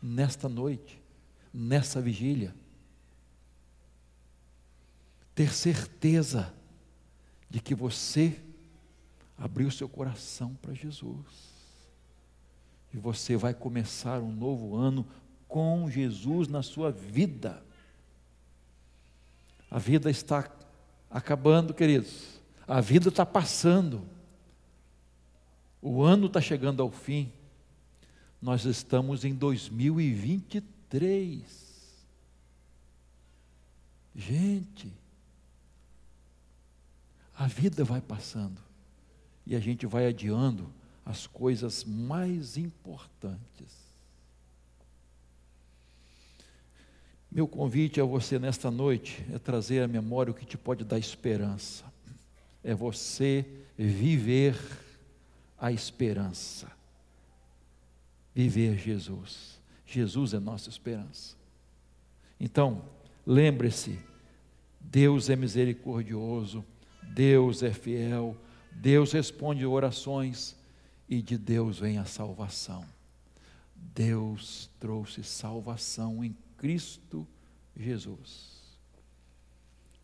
nesta 0.00 0.48
noite, 0.48 0.98
nessa 1.52 2.00
vigília. 2.00 2.54
Ter 5.34 5.52
certeza 5.52 6.52
de 7.48 7.60
que 7.60 7.74
você 7.74 8.40
abriu 9.36 9.70
seu 9.70 9.88
coração 9.88 10.54
para 10.60 10.74
Jesus. 10.74 11.26
E 12.92 12.96
você 12.96 13.36
vai 13.36 13.54
começar 13.54 14.20
um 14.20 14.32
novo 14.32 14.76
ano 14.76 15.06
com 15.46 15.88
Jesus 15.90 16.48
na 16.48 16.62
sua 16.62 16.90
vida. 16.90 17.62
A 19.70 19.78
vida 19.78 20.10
está 20.10 20.50
acabando, 21.10 21.72
queridos. 21.72 22.40
A 22.66 22.80
vida 22.80 23.08
está 23.08 23.24
passando. 23.24 24.02
O 25.80 26.02
ano 26.02 26.26
está 26.26 26.40
chegando 26.40 26.82
ao 26.82 26.90
fim. 26.90 27.30
Nós 28.40 28.64
estamos 28.64 29.24
em 29.24 29.34
2023. 29.34 30.77
Gente, 34.14 34.92
a 37.34 37.46
vida 37.46 37.84
vai 37.84 38.00
passando 38.00 38.60
e 39.46 39.54
a 39.54 39.60
gente 39.60 39.86
vai 39.86 40.06
adiando 40.06 40.72
as 41.04 41.26
coisas 41.26 41.84
mais 41.84 42.56
importantes. 42.56 43.88
Meu 47.30 47.46
convite 47.46 48.00
a 48.00 48.04
você 48.04 48.38
nesta 48.38 48.70
noite 48.70 49.24
é 49.32 49.38
trazer 49.38 49.82
à 49.82 49.88
memória 49.88 50.30
o 50.30 50.34
que 50.34 50.46
te 50.46 50.56
pode 50.56 50.84
dar 50.84 50.98
esperança. 50.98 51.84
É 52.64 52.74
você 52.74 53.46
viver 53.76 54.58
a 55.58 55.70
esperança. 55.70 56.70
Viver 58.34 58.78
Jesus. 58.78 59.57
Jesus 59.88 60.34
é 60.34 60.38
nossa 60.38 60.68
esperança. 60.68 61.34
Então, 62.38 62.84
lembre-se: 63.26 63.98
Deus 64.78 65.30
é 65.30 65.36
misericordioso, 65.36 66.64
Deus 67.02 67.62
é 67.62 67.72
fiel, 67.72 68.36
Deus 68.70 69.12
responde 69.12 69.64
orações 69.64 70.54
e 71.08 71.22
de 71.22 71.38
Deus 71.38 71.78
vem 71.78 71.98
a 71.98 72.04
salvação. 72.04 72.84
Deus 73.74 74.68
trouxe 74.78 75.24
salvação 75.24 76.22
em 76.22 76.36
Cristo 76.58 77.26
Jesus. 77.74 78.58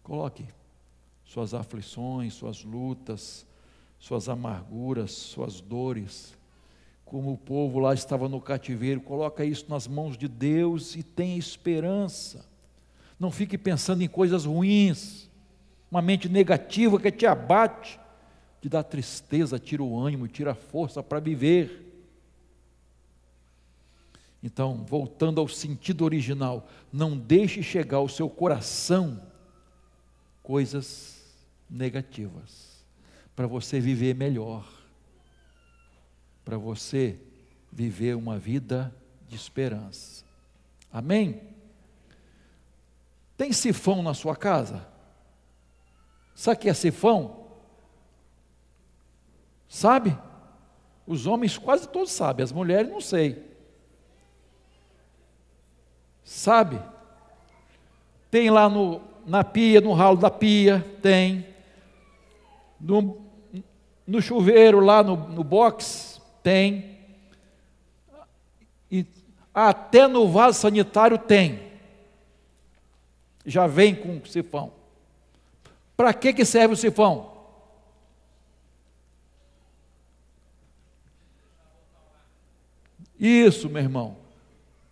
Coloque 0.03 0.47
suas 1.25 1.53
aflições, 1.53 2.35
suas 2.35 2.65
lutas, 2.65 3.47
suas 3.99 4.29
amarguras, 4.29 5.13
suas 5.13 5.61
dores. 5.61 6.35
Como 7.05 7.33
o 7.33 7.39
povo 7.39 7.79
lá 7.79 7.95
estava 7.95 8.29
no 8.29 8.41
cativeiro, 8.41 9.01
coloca 9.01 9.45
isso 9.45 9.67
nas 9.69 9.87
mãos 9.87 10.17
de 10.17 10.27
Deus 10.27 10.97
e 10.97 11.03
tenha 11.03 11.39
esperança. 11.39 12.45
Não 13.19 13.31
fique 13.31 13.57
pensando 13.57 14.03
em 14.03 14.09
coisas 14.09 14.45
ruins, 14.45 15.31
uma 15.91 16.03
mente 16.03 16.29
negativa 16.29 16.99
que 16.99 17.13
te 17.13 17.27
abate, 17.27 18.01
te 18.61 18.69
dá 18.69 18.83
tristeza, 18.83 19.59
tira 19.59 19.83
o 19.83 19.99
ânimo, 19.99 20.27
tira 20.27 20.53
a 20.53 20.55
força 20.55 21.03
para 21.03 21.21
viver. 21.21 21.83
Então, 24.43 24.85
voltando 24.85 25.41
ao 25.41 25.49
sentido 25.49 26.05
original, 26.05 26.69
não 26.93 27.17
deixe 27.17 27.63
chegar 27.63 27.99
ao 27.99 28.09
seu 28.09 28.29
coração 28.29 29.23
coisas 30.43 31.23
negativas, 31.71 32.85
para 33.35 33.47
você 33.47 33.81
viver 33.81 34.15
melhor, 34.15 34.69
para 36.45 36.59
você 36.59 37.19
viver 37.73 38.15
uma 38.15 38.39
vida 38.39 38.95
de 39.27 39.37
esperança. 39.37 40.25
Amém? 40.93 41.41
Tem 43.37 43.53
sifão 43.53 44.03
na 44.03 44.15
sua 44.15 44.37
casa? 44.37 44.87
Sabe 46.35 46.57
o 46.57 46.61
que 46.61 46.69
é 46.69 46.75
sifão? 46.75 47.45
Sabe? 49.69 50.17
Os 51.07 51.27
homens 51.27 51.59
quase 51.59 51.89
todos 51.89 52.13
sabem, 52.13 52.45
as 52.45 52.53
mulheres 52.53 52.91
não 52.91 53.01
sei. 53.01 53.43
Sabe? 56.23 56.81
Tem 58.31 58.51
lá 58.51 58.69
no, 58.69 59.01
na 59.27 59.45
pia, 59.45 59.81
no 59.81 59.93
ralo 59.93 60.17
da 60.17 60.31
pia, 60.31 60.85
tem. 61.03 61.47
No, 62.81 63.21
no 64.07 64.23
chuveiro 64.23 64.81
lá 64.81 65.03
no, 65.03 65.17
no 65.17 65.45
box, 65.45 66.14
tem. 66.45 66.97
E 68.89 69.05
até 69.53 70.07
no 70.07 70.29
vaso 70.29 70.61
sanitário 70.61 71.19
tem. 71.19 71.73
Já 73.45 73.67
vem 73.67 73.97
com 73.97 74.25
sifão. 74.25 74.73
Para 75.97 76.15
que, 76.15 76.33
que 76.33 76.45
serve 76.45 76.75
o 76.75 76.77
sifão? 76.77 77.35
Isso, 83.19 83.69
meu 83.69 83.83
irmão 83.83 84.25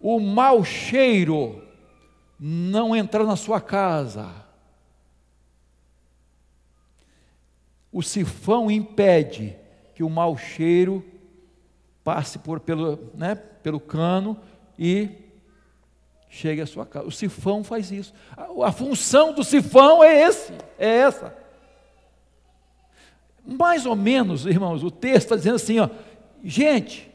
o 0.03 0.19
mau 0.19 0.65
cheiro 0.65 1.63
não 2.39 2.95
entrar 2.95 3.23
na 3.23 3.37
sua 3.37 3.61
casa. 3.61 4.35
O 7.93 8.03
sifão 8.03 8.69
impede 8.69 9.57
que 9.95 10.03
o 10.03 10.11
mau 10.11 10.37
cheiro 10.37 11.05
passe 12.05 12.39
por, 12.39 12.61
pelo, 12.61 13.11
né, 13.15 13.35
pelo 13.35 13.81
cano 13.81 14.39
e 14.79 15.11
chegue 16.29 16.61
à 16.61 16.67
sua 16.67 16.87
casa. 16.87 17.07
O 17.07 17.13
sifão 17.13 17.63
faz 17.63 17.91
isso. 17.91 18.13
A, 18.37 18.69
a 18.69 18.73
função 18.73 19.33
do 19.33 19.45
sifão 19.45 20.03
é 20.03 20.23
esse, 20.23 20.53
é 20.79 20.89
essa. 20.89 21.37
Mais 23.45 23.87
ou 23.87 23.97
menos, 23.97 24.47
irmãos, 24.47 24.83
o 24.83 24.91
texto 24.91 25.25
está 25.25 25.37
dizendo 25.37 25.57
assim, 25.57 25.79
ó, 25.79 25.89
gente, 26.43 27.11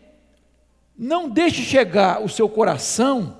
não 0.98 1.30
deixe 1.30 1.64
chegar 1.64 2.22
o 2.22 2.30
seu 2.30 2.50
coração 2.50 3.38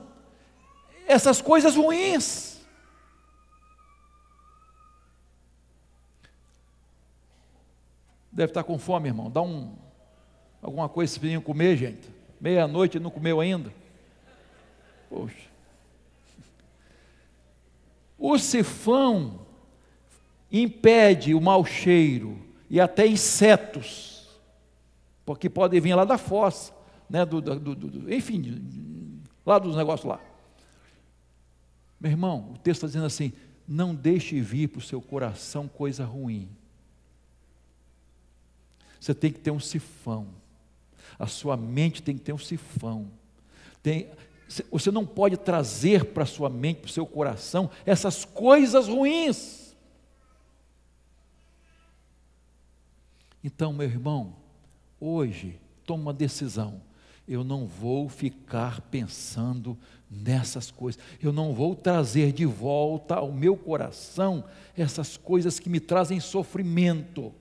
essas 1.08 1.42
coisas 1.42 1.76
ruins. 1.76 2.58
Deve 8.32 8.52
estar 8.52 8.64
com 8.64 8.78
fome, 8.78 9.10
irmão. 9.10 9.32
Dá 9.32 9.42
um, 9.42 9.76
alguma 10.62 10.88
coisa 10.90 11.12
esse 11.12 11.22
menino 11.22 11.42
comer, 11.42 11.78
gente. 11.78 12.10
Meia-noite 12.40 13.00
não 13.00 13.10
comeu 13.10 13.40
ainda. 13.40 13.74
Poxa. 15.10 15.48
O 18.18 18.38
sifão 18.38 19.46
impede 20.52 21.34
o 21.34 21.42
mau 21.42 21.66
cheiro 21.66 22.40
e 22.70 22.80
até 22.80 23.06
insetos, 23.06 24.28
porque 25.26 25.50
podem 25.50 25.80
vir 25.80 25.96
lá 25.96 26.04
da 26.04 26.18
fossa 26.18 26.78
né, 27.10 27.26
do, 27.26 27.42
do, 27.42 27.76
do 27.76 28.14
enfim, 28.14 29.22
lá 29.46 29.58
dos 29.60 29.76
negócios 29.76 30.08
lá. 30.08 30.20
Meu 32.00 32.12
irmão, 32.12 32.52
o 32.54 32.58
texto 32.58 32.80
está 32.80 32.88
dizendo 32.88 33.06
assim: 33.06 33.34
não 33.68 33.96
deixe 33.96 34.40
vir 34.42 34.68
para 34.68 34.80
o 34.80 34.84
seu 34.84 35.02
coração 35.02 35.68
coisa 35.68 36.06
ruim. 36.06 36.50
Você 39.00 39.14
tem 39.14 39.32
que 39.32 39.40
ter 39.40 39.52
um 39.52 39.60
sifão. 39.60 40.28
A 41.18 41.28
sua 41.28 41.58
mente 41.58 42.02
tem 42.02 42.18
que 42.18 42.24
ter 42.24 42.34
um 42.34 42.38
sifão. 42.38 43.12
Tem, 43.82 44.10
você 44.72 44.92
não 44.92 45.06
pode 45.06 45.38
trazer 45.38 46.06
para 46.06 46.24
a 46.24 46.28
sua 46.28 46.50
mente, 46.50 46.82
para 46.82 46.90
o 46.90 46.92
seu 46.92 47.06
coração, 47.06 47.70
essas 47.86 48.26
coisas 48.26 48.88
ruins. 48.88 49.76
Então, 53.44 53.72
meu 53.72 53.88
irmão, 53.88 54.36
hoje, 55.00 55.60
toma 55.86 56.04
uma 56.04 56.14
decisão. 56.14 56.82
Eu 57.28 57.44
não 57.44 57.68
vou 57.68 58.08
ficar 58.08 58.82
pensando 58.82 59.78
nessas 60.10 60.72
coisas. 60.72 61.02
Eu 61.22 61.34
não 61.34 61.54
vou 61.54 61.76
trazer 61.76 62.32
de 62.32 62.46
volta 62.46 63.16
ao 63.16 63.32
meu 63.32 63.58
coração 63.58 64.46
essas 64.76 65.18
coisas 65.18 65.60
que 65.60 65.70
me 65.70 65.80
trazem 65.80 66.20
sofrimento. 66.20 67.34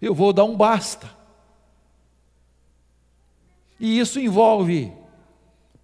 Eu 0.00 0.14
vou 0.14 0.32
dar 0.32 0.44
um 0.44 0.56
basta. 0.56 1.21
E 3.82 3.98
isso 3.98 4.20
envolve 4.20 4.92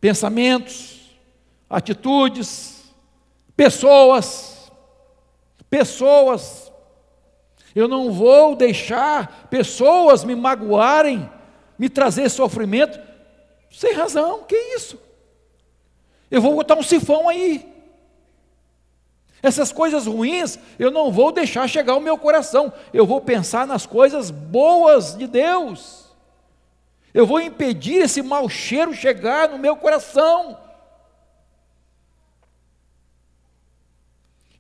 pensamentos, 0.01 1.01
atitudes, 1.69 2.85
pessoas. 3.57 4.71
Pessoas. 5.69 6.73
Eu 7.75 7.89
não 7.89 8.13
vou 8.13 8.55
deixar 8.55 9.49
pessoas 9.51 10.23
me 10.23 10.37
magoarem, 10.37 11.29
me 11.77 11.89
trazer 11.89 12.29
sofrimento, 12.29 13.01
sem 13.69 13.93
razão, 13.95 14.45
que 14.45 14.57
isso? 14.77 14.97
Eu 16.31 16.41
vou 16.41 16.55
botar 16.55 16.77
um 16.77 16.85
sifão 16.85 17.29
aí. 17.29 17.69
Essas 19.43 19.73
coisas 19.73 20.07
ruins 20.07 20.57
eu 20.79 20.93
não 20.93 21.11
vou 21.11 21.33
deixar 21.33 21.69
chegar 21.69 21.95
ao 21.95 22.01
meu 22.01 22.17
coração. 22.17 22.73
Eu 22.95 23.05
vou 23.05 23.21
pensar 23.21 23.67
nas 23.67 23.87
coisas 23.87 24.31
boas 24.31 25.17
de 25.17 25.27
Deus. 25.27 26.08
Eu 27.13 27.27
vou 27.27 27.41
impedir 27.41 28.03
esse 28.03 28.23
mau 28.23 28.49
cheiro 28.49 28.95
chegar 28.95 29.49
no 29.49 29.59
meu 29.59 29.77
coração. 29.77 30.59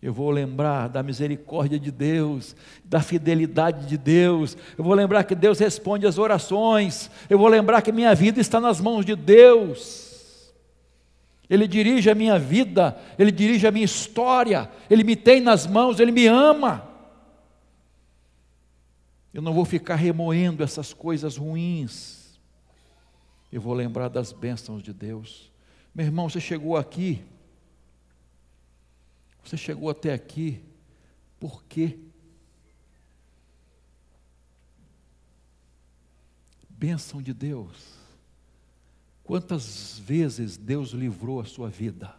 Eu 0.01 0.13
vou 0.13 0.31
lembrar 0.31 0.89
da 0.89 1.03
misericórdia 1.03 1.79
de 1.79 1.91
Deus, 1.91 2.55
da 2.85 3.01
fidelidade 3.01 3.87
de 3.87 3.99
Deus. 3.99 4.57
Eu 4.77 4.85
vou 4.85 4.95
lembrar 4.95 5.25
que 5.25 5.35
Deus 5.35 5.59
responde 5.59 6.07
às 6.07 6.19
orações. 6.19 7.11
Eu 7.29 7.37
vou 7.37 7.49
lembrar 7.49 7.83
que 7.83 7.91
minha 7.91 8.15
vida 8.15 8.41
está 8.41 8.61
nas 8.61 8.81
mãos 8.81 9.05
de 9.05 9.17
Deus. 9.17 10.09
Ele 11.51 11.67
dirige 11.67 12.11
a 12.11 12.15
minha 12.15 12.39
vida, 12.39 12.97
Ele 13.19 13.33
dirige 13.33 13.67
a 13.67 13.71
minha 13.71 13.85
história, 13.85 14.71
Ele 14.89 15.03
me 15.03 15.17
tem 15.17 15.41
nas 15.41 15.67
mãos, 15.67 15.99
Ele 15.99 16.13
me 16.13 16.27
ama. 16.27 16.87
Eu 19.33 19.41
não 19.41 19.55
vou 19.55 19.65
ficar 19.65 19.95
remoendo 19.95 20.63
essas 20.63 20.93
coisas 20.93 21.37
ruins, 21.37 22.28
eu 23.51 23.61
vou 23.61 23.75
lembrar 23.75 24.09
das 24.09 24.33
bênçãos 24.33 24.83
de 24.83 24.93
Deus. 24.93 25.51
Meu 25.95 26.05
irmão, 26.05 26.29
você 26.29 26.41
chegou 26.41 26.77
aqui, 26.77 27.25
você 29.43 29.57
chegou 29.57 29.89
até 29.89 30.13
aqui, 30.13 30.63
por 31.41 31.65
quê? 31.65 31.99
Bênção 36.69 37.23
de 37.23 37.33
Deus. 37.33 37.97
Quantas 39.25 39.99
vezes 39.99 40.57
Deus 40.57 40.91
livrou 40.91 41.41
a 41.41 41.45
sua 41.45 41.69
vida? 41.69 42.15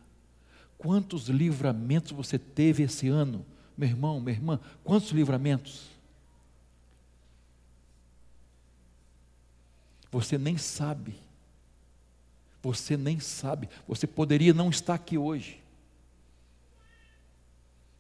Quantos 0.78 1.28
livramentos 1.28 2.12
você 2.12 2.38
teve 2.40 2.84
esse 2.84 3.08
ano? 3.08 3.46
Meu 3.78 3.90
irmão, 3.90 4.20
minha 4.20 4.36
irmã, 4.36 4.60
quantos 4.84 5.12
livramentos? 5.12 5.99
Você 10.12 10.38
nem 10.38 10.58
sabe. 10.58 11.16
Você 12.62 12.98
nem 12.98 13.20
sabe. 13.20 13.70
Você 13.88 14.06
poderia 14.06 14.54
não 14.54 14.70
estar 14.70 14.94
aqui 14.94 15.18
hoje. 15.18 15.62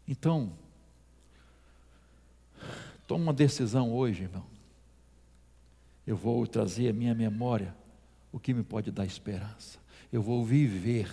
Então, 0.07 0.51
toma 3.07 3.23
uma 3.25 3.33
decisão 3.33 3.93
hoje, 3.93 4.23
irmão. 4.23 4.45
Eu 6.05 6.17
vou 6.17 6.45
trazer 6.47 6.89
a 6.89 6.93
minha 6.93 7.13
memória 7.13 7.75
o 8.31 8.39
que 8.39 8.53
me 8.53 8.63
pode 8.63 8.91
dar 8.91 9.05
esperança. 9.05 9.77
Eu 10.11 10.21
vou 10.21 10.43
viver 10.43 11.11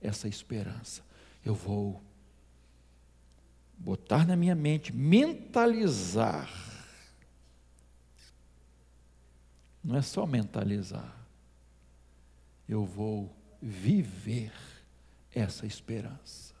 essa 0.00 0.28
esperança. 0.28 1.02
Eu 1.44 1.54
vou 1.54 2.00
botar 3.76 4.26
na 4.26 4.36
minha 4.36 4.54
mente, 4.54 4.92
mentalizar. 4.92 6.69
Não 9.82 9.96
é 9.96 10.02
só 10.02 10.26
mentalizar. 10.26 11.16
Eu 12.68 12.84
vou 12.84 13.34
viver 13.60 14.52
essa 15.34 15.66
esperança 15.66 16.54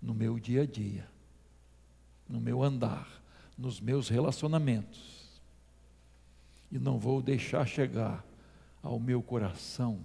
no 0.00 0.14
meu 0.14 0.38
dia 0.38 0.62
a 0.62 0.66
dia, 0.66 1.06
no 2.28 2.40
meu 2.40 2.62
andar, 2.62 3.08
nos 3.56 3.80
meus 3.80 4.08
relacionamentos. 4.08 5.28
E 6.72 6.78
não 6.78 6.98
vou 6.98 7.20
deixar 7.20 7.66
chegar 7.66 8.24
ao 8.82 8.98
meu 8.98 9.22
coração 9.22 10.00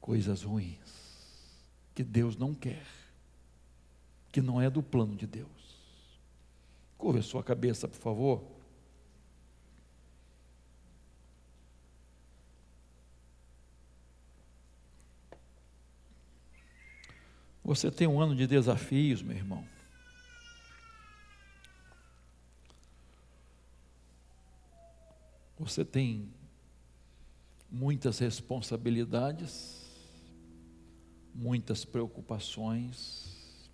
coisas 0.00 0.42
ruins, 0.42 0.78
que 1.94 2.04
Deus 2.04 2.36
não 2.36 2.54
quer, 2.54 2.86
que 4.30 4.40
não 4.40 4.60
é 4.60 4.70
do 4.70 4.82
plano 4.82 5.16
de 5.16 5.26
Deus. 5.26 5.48
Curva 6.96 7.18
a 7.18 7.22
sua 7.22 7.42
cabeça, 7.42 7.88
por 7.88 7.98
favor. 7.98 8.55
Você 17.66 17.90
tem 17.90 18.06
um 18.06 18.20
ano 18.20 18.36
de 18.36 18.46
desafios, 18.46 19.20
meu 19.24 19.36
irmão. 19.36 19.66
Você 25.58 25.84
tem 25.84 26.32
muitas 27.68 28.20
responsabilidades, 28.20 29.84
muitas 31.34 31.84
preocupações. 31.84 33.68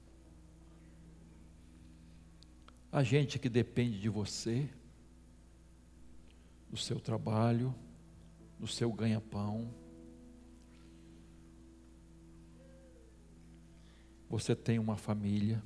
A 2.90 3.03
gente 3.03 3.38
que 3.38 3.51
depende 3.51 4.01
de 4.01 4.09
você, 4.09 4.70
do 6.70 6.78
seu 6.78 6.99
trabalho, 6.99 7.74
do 8.59 8.66
seu 8.66 8.90
ganha-pão. 8.90 9.81
Você 14.32 14.56
tem 14.56 14.78
uma 14.78 14.96
família, 14.96 15.62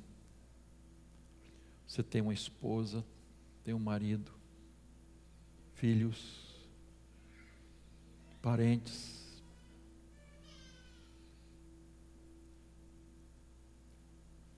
você 1.87 2.03
tem 2.03 2.21
uma 2.21 2.33
esposa, 2.33 3.01
tem 3.63 3.73
um 3.73 3.79
marido, 3.79 4.29
filhos 5.73 6.67
parentes. 8.41 9.41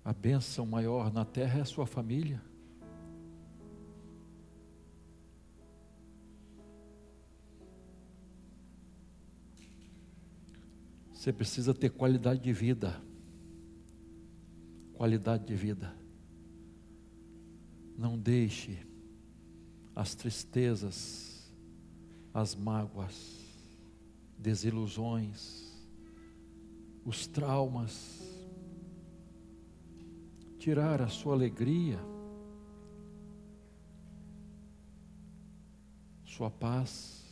A 0.03 0.11
bênção 0.11 0.65
maior 0.65 1.13
na 1.13 1.23
terra 1.23 1.59
é 1.59 1.61
a 1.61 1.65
sua 1.65 1.85
família. 1.85 2.41
Você 11.13 11.31
precisa 11.31 11.75
ter 11.75 11.91
qualidade 11.91 12.41
de 12.41 12.51
vida. 12.51 13.07
Qualidade 14.99 15.45
de 15.45 15.55
vida. 15.55 15.95
Não 17.97 18.19
deixe 18.19 18.85
as 19.95 20.13
tristezas, 20.13 21.49
as 22.33 22.53
mágoas, 22.53 23.39
desilusões, 24.37 25.73
os 27.05 27.27
traumas, 27.27 28.19
tirar 30.57 31.01
a 31.01 31.07
sua 31.07 31.33
alegria, 31.33 31.97
sua 36.25 36.51
paz 36.51 37.23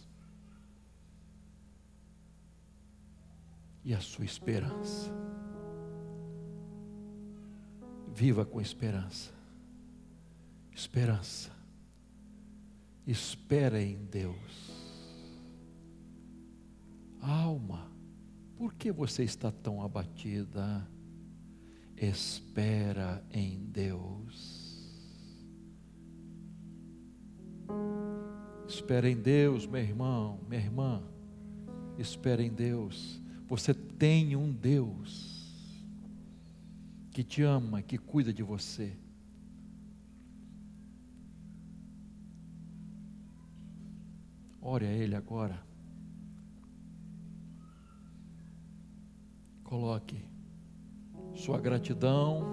e 3.84 3.94
a 3.94 4.00
sua 4.00 4.24
esperança. 4.24 5.12
Viva 8.18 8.44
com 8.44 8.60
esperança. 8.60 9.32
Esperança. 10.72 11.52
Espera 13.06 13.82
em 13.82 14.04
Deus 14.06 14.78
alma, 17.28 17.92
Por 18.56 18.74
que 18.74 18.92
você 18.92 19.24
está 19.24 19.52
tão 19.52 19.84
abatida? 19.84 20.88
Espera 21.96 23.24
em 23.32 23.60
Deus. 23.66 24.66
Espera 28.68 29.08
em 29.08 29.16
Deus, 29.16 29.68
meu 29.68 29.82
irmão, 29.82 30.40
minha 30.50 30.60
irmã. 30.60 31.04
Espera 32.00 32.42
em 32.42 32.52
Deus. 32.52 33.22
Você 33.48 33.76
tem 33.76 34.36
um 34.36 34.52
Deus 34.52 35.37
que 37.18 37.24
te 37.24 37.42
ama, 37.42 37.82
que 37.82 37.98
cuida 37.98 38.32
de 38.32 38.44
você. 38.44 38.96
Ore 44.62 44.86
a 44.86 44.92
Ele 44.92 45.16
agora. 45.16 45.60
Coloque 49.64 50.24
sua 51.34 51.60
gratidão, 51.60 52.44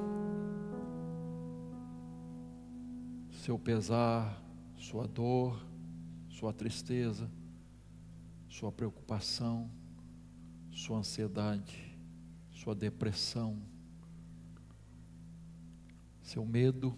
seu 3.32 3.58
pesar, 3.58 4.42
sua 4.78 5.06
dor, 5.06 5.62
sua 6.30 6.54
tristeza, 6.54 7.30
sua 8.48 8.72
preocupação, 8.72 9.70
sua 10.70 11.00
ansiedade, 11.00 11.98
sua 12.50 12.74
depressão, 12.74 13.73
seu 16.34 16.44
medo, 16.44 16.92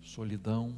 solidão. 0.00 0.74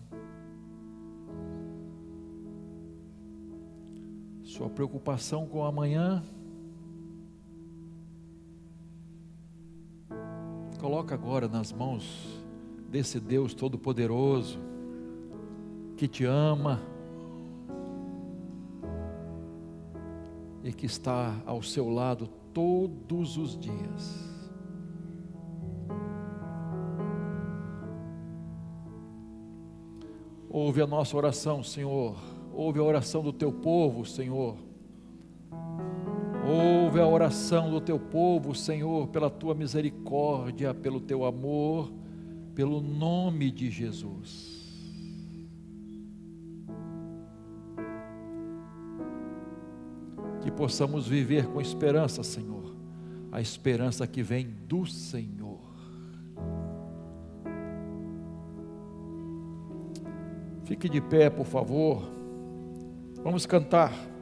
sua 4.43 4.69
preocupação 4.69 5.47
com 5.47 5.65
amanhã. 5.65 6.23
Coloca 10.79 11.15
agora 11.15 11.49
nas 11.49 11.73
mãos 11.73 12.39
desse 12.91 13.19
Deus 13.19 13.55
Todo-Poderoso, 13.55 14.61
que 15.97 16.07
te 16.07 16.27
ama 16.27 16.79
e 20.63 20.75
que 20.75 20.85
está 20.85 21.43
ao 21.47 21.63
seu 21.63 21.89
lado 21.89 22.29
todos 22.53 23.39
os 23.39 23.59
dias. 23.59 24.34
Ouve 30.55 30.81
a 30.81 30.87
nossa 30.87 31.17
oração, 31.17 31.65
Senhor 31.65 32.15
Ouve 32.57 32.79
a 32.79 32.85
oração 32.85 33.21
do 33.21 33.33
teu 33.33 33.53
povo, 33.53 34.05
Senhor. 34.05 34.57
Ouve 36.47 37.01
a 37.01 37.07
oração 37.07 37.69
do 37.69 37.81
teu 37.81 37.99
povo, 37.99 38.55
Senhor, 38.55 39.09
pela 39.09 39.29
tua 39.29 39.55
misericórdia, 39.55 40.73
pelo 40.73 41.01
teu 41.01 41.25
amor, 41.25 41.93
pelo 42.55 42.81
nome 42.81 43.51
de 43.51 43.71
Jesus. 43.71 44.63
Que 50.41 50.51
possamos 50.51 51.09
viver 51.09 51.47
com 51.49 51.61
esperança, 51.61 52.23
Senhor, 52.23 52.73
a 53.33 53.41
esperança 53.41 54.07
que 54.07 54.23
vem 54.23 54.47
do 54.69 54.87
Senhor. 54.87 55.44
Fique 60.65 60.89
de 60.89 61.01
pé, 61.01 61.31
por 61.31 61.47
favor. 61.47 62.03
Vamos 63.23 63.47
cantar. 63.47 64.14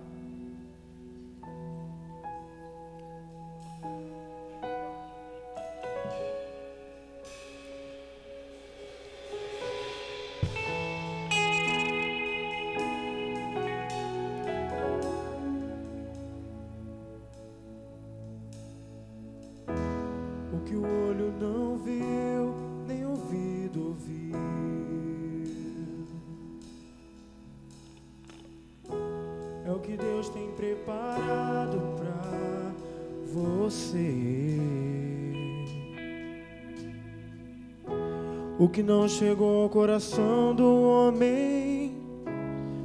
Que 38.82 38.88
não 38.88 39.08
chegou 39.08 39.62
ao 39.62 39.68
coração 39.68 40.52
do 40.52 40.82
homem, 40.82 41.92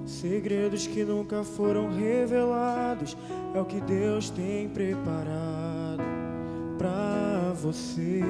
segredos 0.06 0.86
que 0.86 1.04
nunca 1.04 1.43
foram 1.43 1.89
revelados, 1.89 3.18
é 3.56 3.60
o 3.60 3.66
que 3.66 3.82
Deus 3.82 4.30
tem 4.30 4.70
preparado 4.70 6.04
para 6.78 7.52
você. 7.56 8.22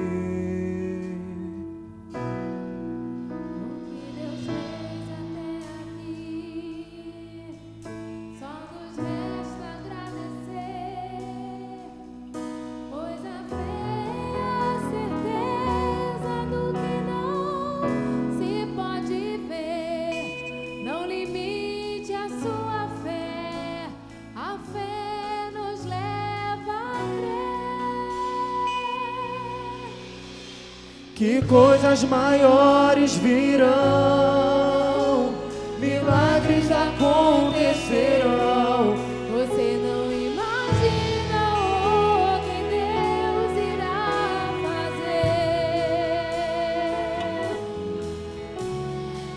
Coisas 31.88 32.04
maiores 32.04 33.16
virão, 33.16 33.64
milagres 35.78 36.70
acontecerão. 36.70 38.94
Você 39.32 39.80
não 39.82 40.12
imagina 40.12 41.54
o 41.86 42.40
que 42.44 42.62
Deus 42.68 43.52
irá 43.72 44.52
fazer. 44.66 45.86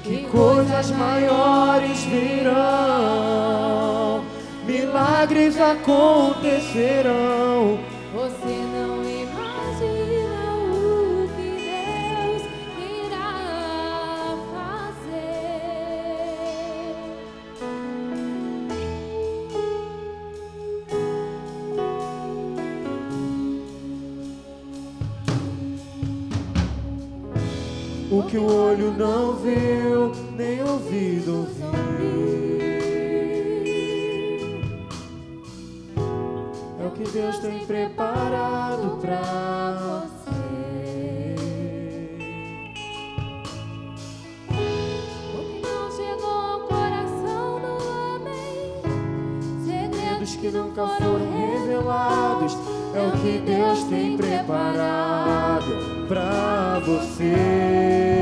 Que 0.04 0.18
coisas 0.30 0.92
maiores 0.92 2.04
virão, 2.04 2.52
milagres 4.68 5.58
acontecerão. 5.58 7.80
Que 28.32 28.38
o 28.38 28.46
olho 28.46 28.94
não 28.94 29.34
viu, 29.36 30.14
nem 30.38 30.64
ouvido 30.64 31.40
ouviu. 31.40 31.72
É 36.80 36.88
o 36.88 36.92
que 36.92 37.04
Deus 37.12 37.40
tem 37.40 37.66
preparado 37.66 38.98
para 39.02 40.06
você. 40.08 41.36
O 45.36 45.44
que 45.50 45.62
não 45.68 45.92
chegou 45.92 46.30
ao 46.30 46.60
coração 46.62 47.60
do 47.60 47.74
homem, 47.90 48.82
segredos 49.66 50.36
que 50.38 50.48
nunca 50.48 50.88
foram 50.88 51.20
revelados. 51.34 52.58
É 52.96 53.08
o 53.08 53.12
que 53.22 53.40
Deus 53.40 53.84
tem 53.84 54.16
preparado 54.16 56.08
para 56.08 56.80
você. 56.80 58.21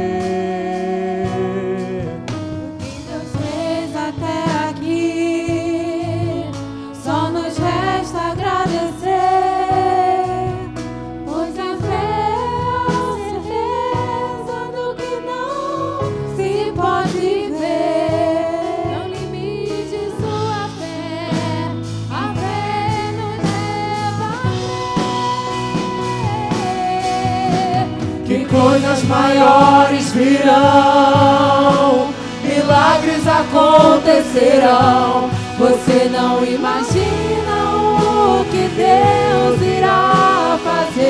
Maiores 29.10 30.14
virão, 30.14 32.08
milagres 32.44 33.28
acontecerão. 33.28 35.30
Você 35.58 36.08
não 36.10 36.46
imagina 36.46 37.74
o 37.74 38.46
que 38.46 38.70
Deus 38.78 39.62
irá 39.62 40.58
fazer. 40.64 41.10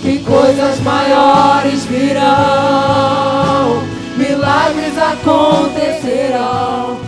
Que 0.00 0.20
coisas 0.20 0.80
maiores 0.80 1.84
virão, 1.84 3.82
milagres 4.16 4.96
acontecerão. 4.96 7.03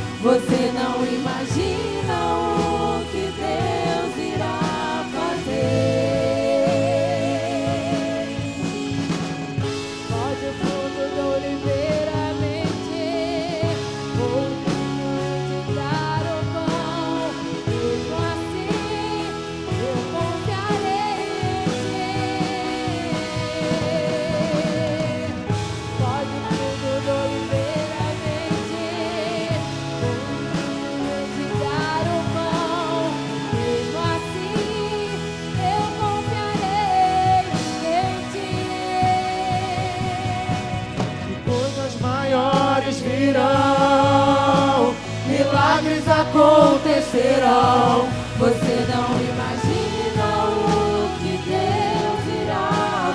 Acontecerão. 47.17 48.09
Você 48.39 48.87
não 48.93 49.09
imagina 49.21 50.27
o 50.49 51.09
que 51.19 51.33
Deus 51.49 52.23
irá 52.43 52.69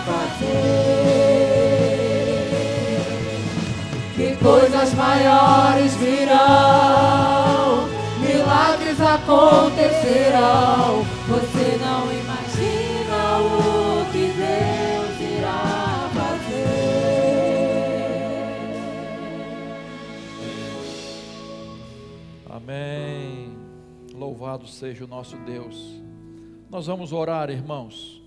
fazer. 0.05 0.47
Que 4.15 4.27
coisas 4.43 4.89
maiores 4.95 5.93
virão, 5.95 7.87
milagres 8.19 8.99
acontecerão. 8.99 11.05
Louvado 24.51 24.67
seja 24.67 25.05
o 25.05 25.07
nosso 25.07 25.37
Deus. 25.45 26.03
Nós 26.69 26.85
vamos 26.85 27.13
orar, 27.13 27.49
irmãos. 27.49 28.21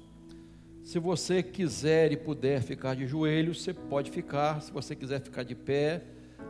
Se 0.83 0.99
você 0.99 1.43
quiser 1.43 2.12
e 2.12 2.16
puder 2.16 2.62
ficar 2.62 2.97
de 2.97 3.07
joelhos, 3.07 3.62
você 3.62 3.75
pode 3.75 4.11
ficar. 4.11 4.62
Se 4.62 4.72
você 4.72 4.97
quiser 4.97 5.20
ficar 5.20 5.43
de 5.43 5.55
pé, 5.55 6.03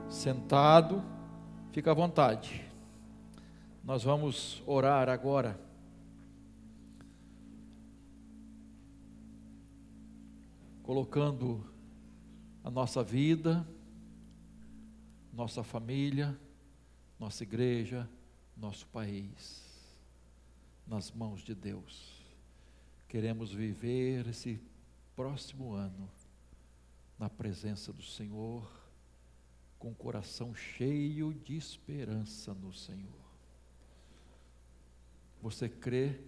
sentado, 0.08 1.02
fica 1.72 1.90
à 1.90 1.94
vontade. 1.94 2.64
Nós 3.82 4.04
vamos 4.04 4.62
orar 4.64 5.08
agora. 5.08 5.58
Colocando 10.84 11.66
a 12.62 12.70
nossa 12.70 13.02
vida, 13.02 13.66
nossa 15.32 15.64
família, 15.64 16.38
nossa 17.18 17.42
igreja, 17.42 18.08
nosso 18.56 18.86
país 18.86 19.62
nas 20.86 21.10
mãos 21.10 21.42
de 21.42 21.54
Deus. 21.54 22.22
Queremos 23.08 23.52
viver 23.52 24.26
esse 24.26 24.60
próximo 25.14 25.72
ano 25.72 26.10
na 27.18 27.30
presença 27.30 27.92
do 27.92 28.02
Senhor, 28.02 28.68
com 29.78 29.90
o 29.90 29.94
coração 29.94 30.54
cheio 30.54 31.32
de 31.32 31.56
esperança 31.56 32.52
no 32.54 32.72
Senhor. 32.72 33.24
Você 35.40 35.68
crê 35.68 36.20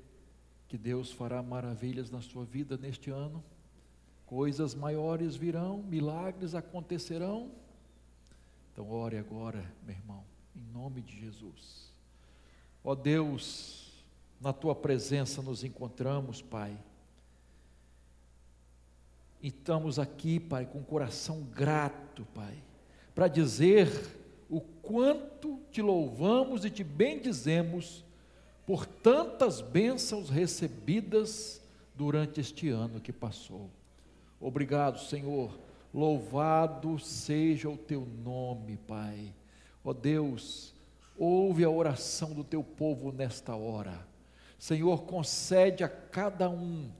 que 0.68 0.76
Deus 0.76 1.10
fará 1.10 1.42
maravilhas 1.42 2.10
na 2.10 2.20
sua 2.20 2.44
vida 2.44 2.76
neste 2.76 3.10
ano? 3.10 3.42
Coisas 4.26 4.74
maiores 4.74 5.36
virão, 5.36 5.82
milagres 5.82 6.54
acontecerão? 6.54 7.50
Então, 8.72 8.90
ore 8.90 9.16
agora, 9.16 9.64
meu 9.84 9.94
irmão, 9.94 10.24
em 10.54 10.60
nome 10.72 11.00
de 11.00 11.18
Jesus. 11.18 11.95
Ó 12.88 12.94
Deus, 12.94 13.90
na 14.40 14.52
tua 14.52 14.72
presença 14.72 15.42
nos 15.42 15.64
encontramos, 15.64 16.40
Pai. 16.40 16.78
E 19.42 19.48
estamos 19.48 19.98
aqui, 19.98 20.38
Pai, 20.38 20.66
com 20.66 20.78
o 20.78 20.84
coração 20.84 21.42
grato, 21.52 22.24
Pai, 22.32 22.54
para 23.12 23.26
dizer 23.26 23.88
o 24.48 24.60
quanto 24.60 25.58
te 25.72 25.82
louvamos 25.82 26.64
e 26.64 26.70
te 26.70 26.84
bendizemos 26.84 28.04
por 28.64 28.86
tantas 28.86 29.60
bênçãos 29.60 30.30
recebidas 30.30 31.60
durante 31.92 32.40
este 32.40 32.68
ano 32.68 33.00
que 33.00 33.12
passou. 33.12 33.68
Obrigado, 34.40 35.00
Senhor. 35.00 35.58
Louvado 35.92 37.00
seja 37.00 37.68
o 37.68 37.76
teu 37.76 38.06
nome, 38.22 38.76
Pai. 38.76 39.34
Ó 39.82 39.92
Deus, 39.92 40.75
ouve 41.18 41.64
a 41.64 41.70
oração 41.70 42.32
do 42.32 42.44
teu 42.44 42.62
povo 42.62 43.12
nesta 43.12 43.54
hora. 43.54 44.06
Senhor, 44.58 45.02
concede 45.04 45.84
a 45.84 45.88
cada 45.88 46.48
um 46.48 46.90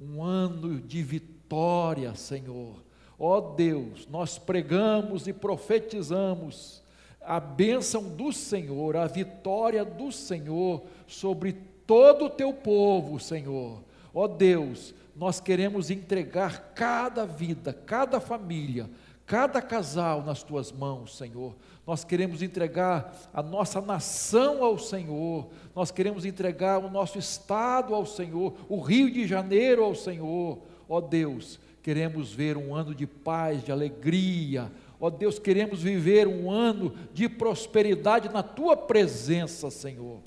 um 0.00 0.22
ano 0.22 0.80
de 0.80 1.02
vitória, 1.02 2.14
Senhor. 2.14 2.82
Ó 3.18 3.40
Deus, 3.54 4.08
nós 4.08 4.38
pregamos 4.38 5.28
e 5.28 5.32
profetizamos 5.32 6.82
a 7.20 7.38
bênção 7.38 8.08
do 8.08 8.32
Senhor, 8.32 8.96
a 8.96 9.06
vitória 9.06 9.84
do 9.84 10.10
Senhor 10.10 10.82
sobre 11.06 11.52
todo 11.86 12.26
o 12.26 12.30
teu 12.30 12.52
povo, 12.54 13.20
Senhor. 13.20 13.84
Ó 14.14 14.26
Deus, 14.26 14.94
nós 15.14 15.38
queremos 15.38 15.90
entregar 15.90 16.72
cada 16.74 17.26
vida, 17.26 17.74
cada 17.74 18.18
família, 18.20 18.88
cada 19.26 19.60
casal 19.60 20.22
nas 20.22 20.42
tuas 20.42 20.72
mãos, 20.72 21.16
Senhor. 21.18 21.54
Nós 21.90 22.04
queremos 22.04 22.40
entregar 22.40 23.12
a 23.34 23.42
nossa 23.42 23.80
nação 23.80 24.62
ao 24.62 24.78
Senhor, 24.78 25.48
nós 25.74 25.90
queremos 25.90 26.24
entregar 26.24 26.78
o 26.78 26.88
nosso 26.88 27.18
estado 27.18 27.96
ao 27.96 28.06
Senhor, 28.06 28.54
o 28.68 28.78
Rio 28.78 29.10
de 29.10 29.26
Janeiro 29.26 29.82
ao 29.82 29.96
Senhor. 29.96 30.60
Ó 30.88 31.00
Deus, 31.00 31.58
queremos 31.82 32.32
ver 32.32 32.56
um 32.56 32.76
ano 32.76 32.94
de 32.94 33.08
paz, 33.08 33.64
de 33.64 33.72
alegria. 33.72 34.70
Ó 35.00 35.10
Deus, 35.10 35.40
queremos 35.40 35.82
viver 35.82 36.28
um 36.28 36.48
ano 36.48 36.94
de 37.12 37.28
prosperidade 37.28 38.28
na 38.28 38.44
tua 38.44 38.76
presença, 38.76 39.68
Senhor. 39.68 40.20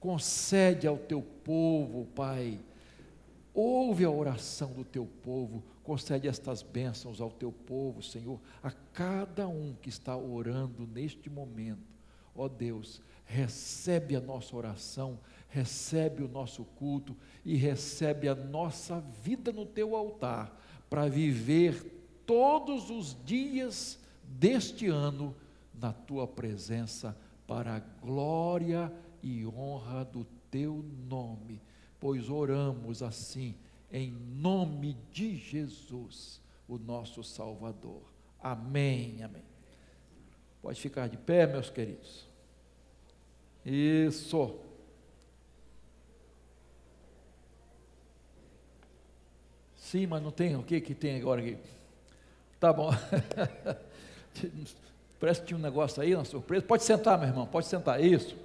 Concede 0.00 0.86
ao 0.86 0.96
teu 0.96 1.20
povo, 1.20 2.06
Pai. 2.14 2.58
Ouve 3.52 4.06
a 4.06 4.10
oração 4.10 4.72
do 4.72 4.84
teu 4.84 5.06
povo, 5.22 5.62
concede 5.90 6.28
estas 6.28 6.62
bênçãos 6.62 7.20
ao 7.20 7.32
teu 7.32 7.50
povo, 7.50 8.00
Senhor, 8.00 8.40
a 8.62 8.70
cada 8.70 9.48
um 9.48 9.74
que 9.82 9.88
está 9.88 10.16
orando 10.16 10.86
neste 10.86 11.28
momento. 11.28 11.82
Ó 12.32 12.46
Deus, 12.46 13.02
recebe 13.24 14.14
a 14.14 14.20
nossa 14.20 14.54
oração, 14.54 15.18
recebe 15.48 16.22
o 16.22 16.28
nosso 16.28 16.64
culto 16.64 17.16
e 17.44 17.56
recebe 17.56 18.28
a 18.28 18.36
nossa 18.36 19.00
vida 19.00 19.50
no 19.50 19.66
teu 19.66 19.96
altar, 19.96 20.56
para 20.88 21.08
viver 21.08 21.82
todos 22.24 22.88
os 22.88 23.16
dias 23.24 23.98
deste 24.22 24.86
ano 24.86 25.34
na 25.74 25.92
tua 25.92 26.24
presença, 26.24 27.16
para 27.48 27.74
a 27.74 27.80
glória 27.80 28.92
e 29.20 29.44
honra 29.44 30.04
do 30.04 30.24
teu 30.52 30.84
nome, 31.08 31.60
pois 31.98 32.30
oramos 32.30 33.02
assim, 33.02 33.56
em 33.92 34.12
nome 34.12 34.96
de 35.10 35.36
Jesus, 35.36 36.40
o 36.68 36.78
nosso 36.78 37.24
Salvador. 37.24 38.02
Amém, 38.40 39.22
amém. 39.22 39.42
Pode 40.62 40.80
ficar 40.80 41.08
de 41.08 41.16
pé, 41.16 41.46
meus 41.46 41.70
queridos. 41.70 42.28
Isso. 43.64 44.58
Sim, 49.76 50.06
mas 50.06 50.22
não 50.22 50.30
tem 50.30 50.54
o 50.54 50.62
que 50.62 50.80
que 50.80 50.94
tem 50.94 51.18
agora 51.18 51.40
aqui? 51.40 51.58
Tá 52.60 52.72
bom. 52.72 52.90
Parece 55.18 55.40
que 55.40 55.48
tinha 55.48 55.58
um 55.58 55.62
negócio 55.62 56.02
aí, 56.02 56.14
uma 56.14 56.24
surpresa. 56.24 56.64
Pode 56.64 56.84
sentar, 56.84 57.18
meu 57.18 57.28
irmão, 57.28 57.46
pode 57.46 57.66
sentar. 57.66 58.02
Isso. 58.02 58.36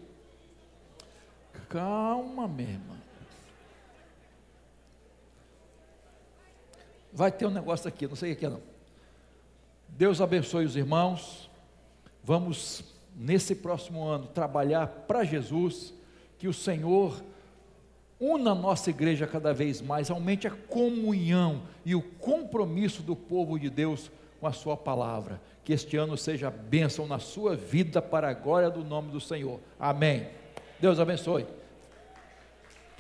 Calma, 1.70 2.48
minha 2.48 2.72
irmã. 2.72 3.05
Vai 7.16 7.32
ter 7.32 7.48
um 7.48 7.52
negócio 7.52 7.88
aqui, 7.88 8.06
não 8.08 8.16
sei 8.16 8.34
o 8.34 8.36
que 8.36 8.46
é 8.46 8.50
não. 8.50 8.62
Deus 9.88 10.20
abençoe 10.20 10.66
os 10.66 10.76
irmãos. 10.76 11.50
Vamos 12.24 12.84
nesse 13.16 13.56
próximo 13.56 14.06
ano 14.06 14.28
trabalhar 14.28 14.88
para 15.08 15.24
Jesus, 15.24 15.94
que 16.38 16.48
o 16.48 16.54
Senhor 16.54 17.24
una 18.20 18.52
a 18.52 18.56
nossa 18.56 18.90
igreja 18.90 19.28
cada 19.28 19.54
vez 19.54 19.82
mais, 19.82 20.10
aumente 20.10 20.48
a 20.48 20.52
comunhão 20.52 21.64
e 21.86 21.96
o 21.96 22.02
compromisso 22.02 23.02
do 23.02 23.16
povo 23.16 23.60
de 23.60 23.70
Deus 23.70 24.12
com 24.40 24.48
a 24.48 24.54
sua 24.54 24.76
palavra. 24.76 25.42
Que 25.64 25.74
este 25.74 25.98
ano 25.98 26.18
seja 26.18 26.50
bênção 26.50 27.08
na 27.08 27.20
sua 27.20 27.56
vida 27.56 28.02
para 28.02 28.30
a 28.30 28.34
glória 28.34 28.70
do 28.70 28.84
nome 28.84 29.12
do 29.12 29.20
Senhor. 29.20 29.60
Amém. 29.80 30.28
Deus 30.80 31.00
abençoe. 31.00 31.46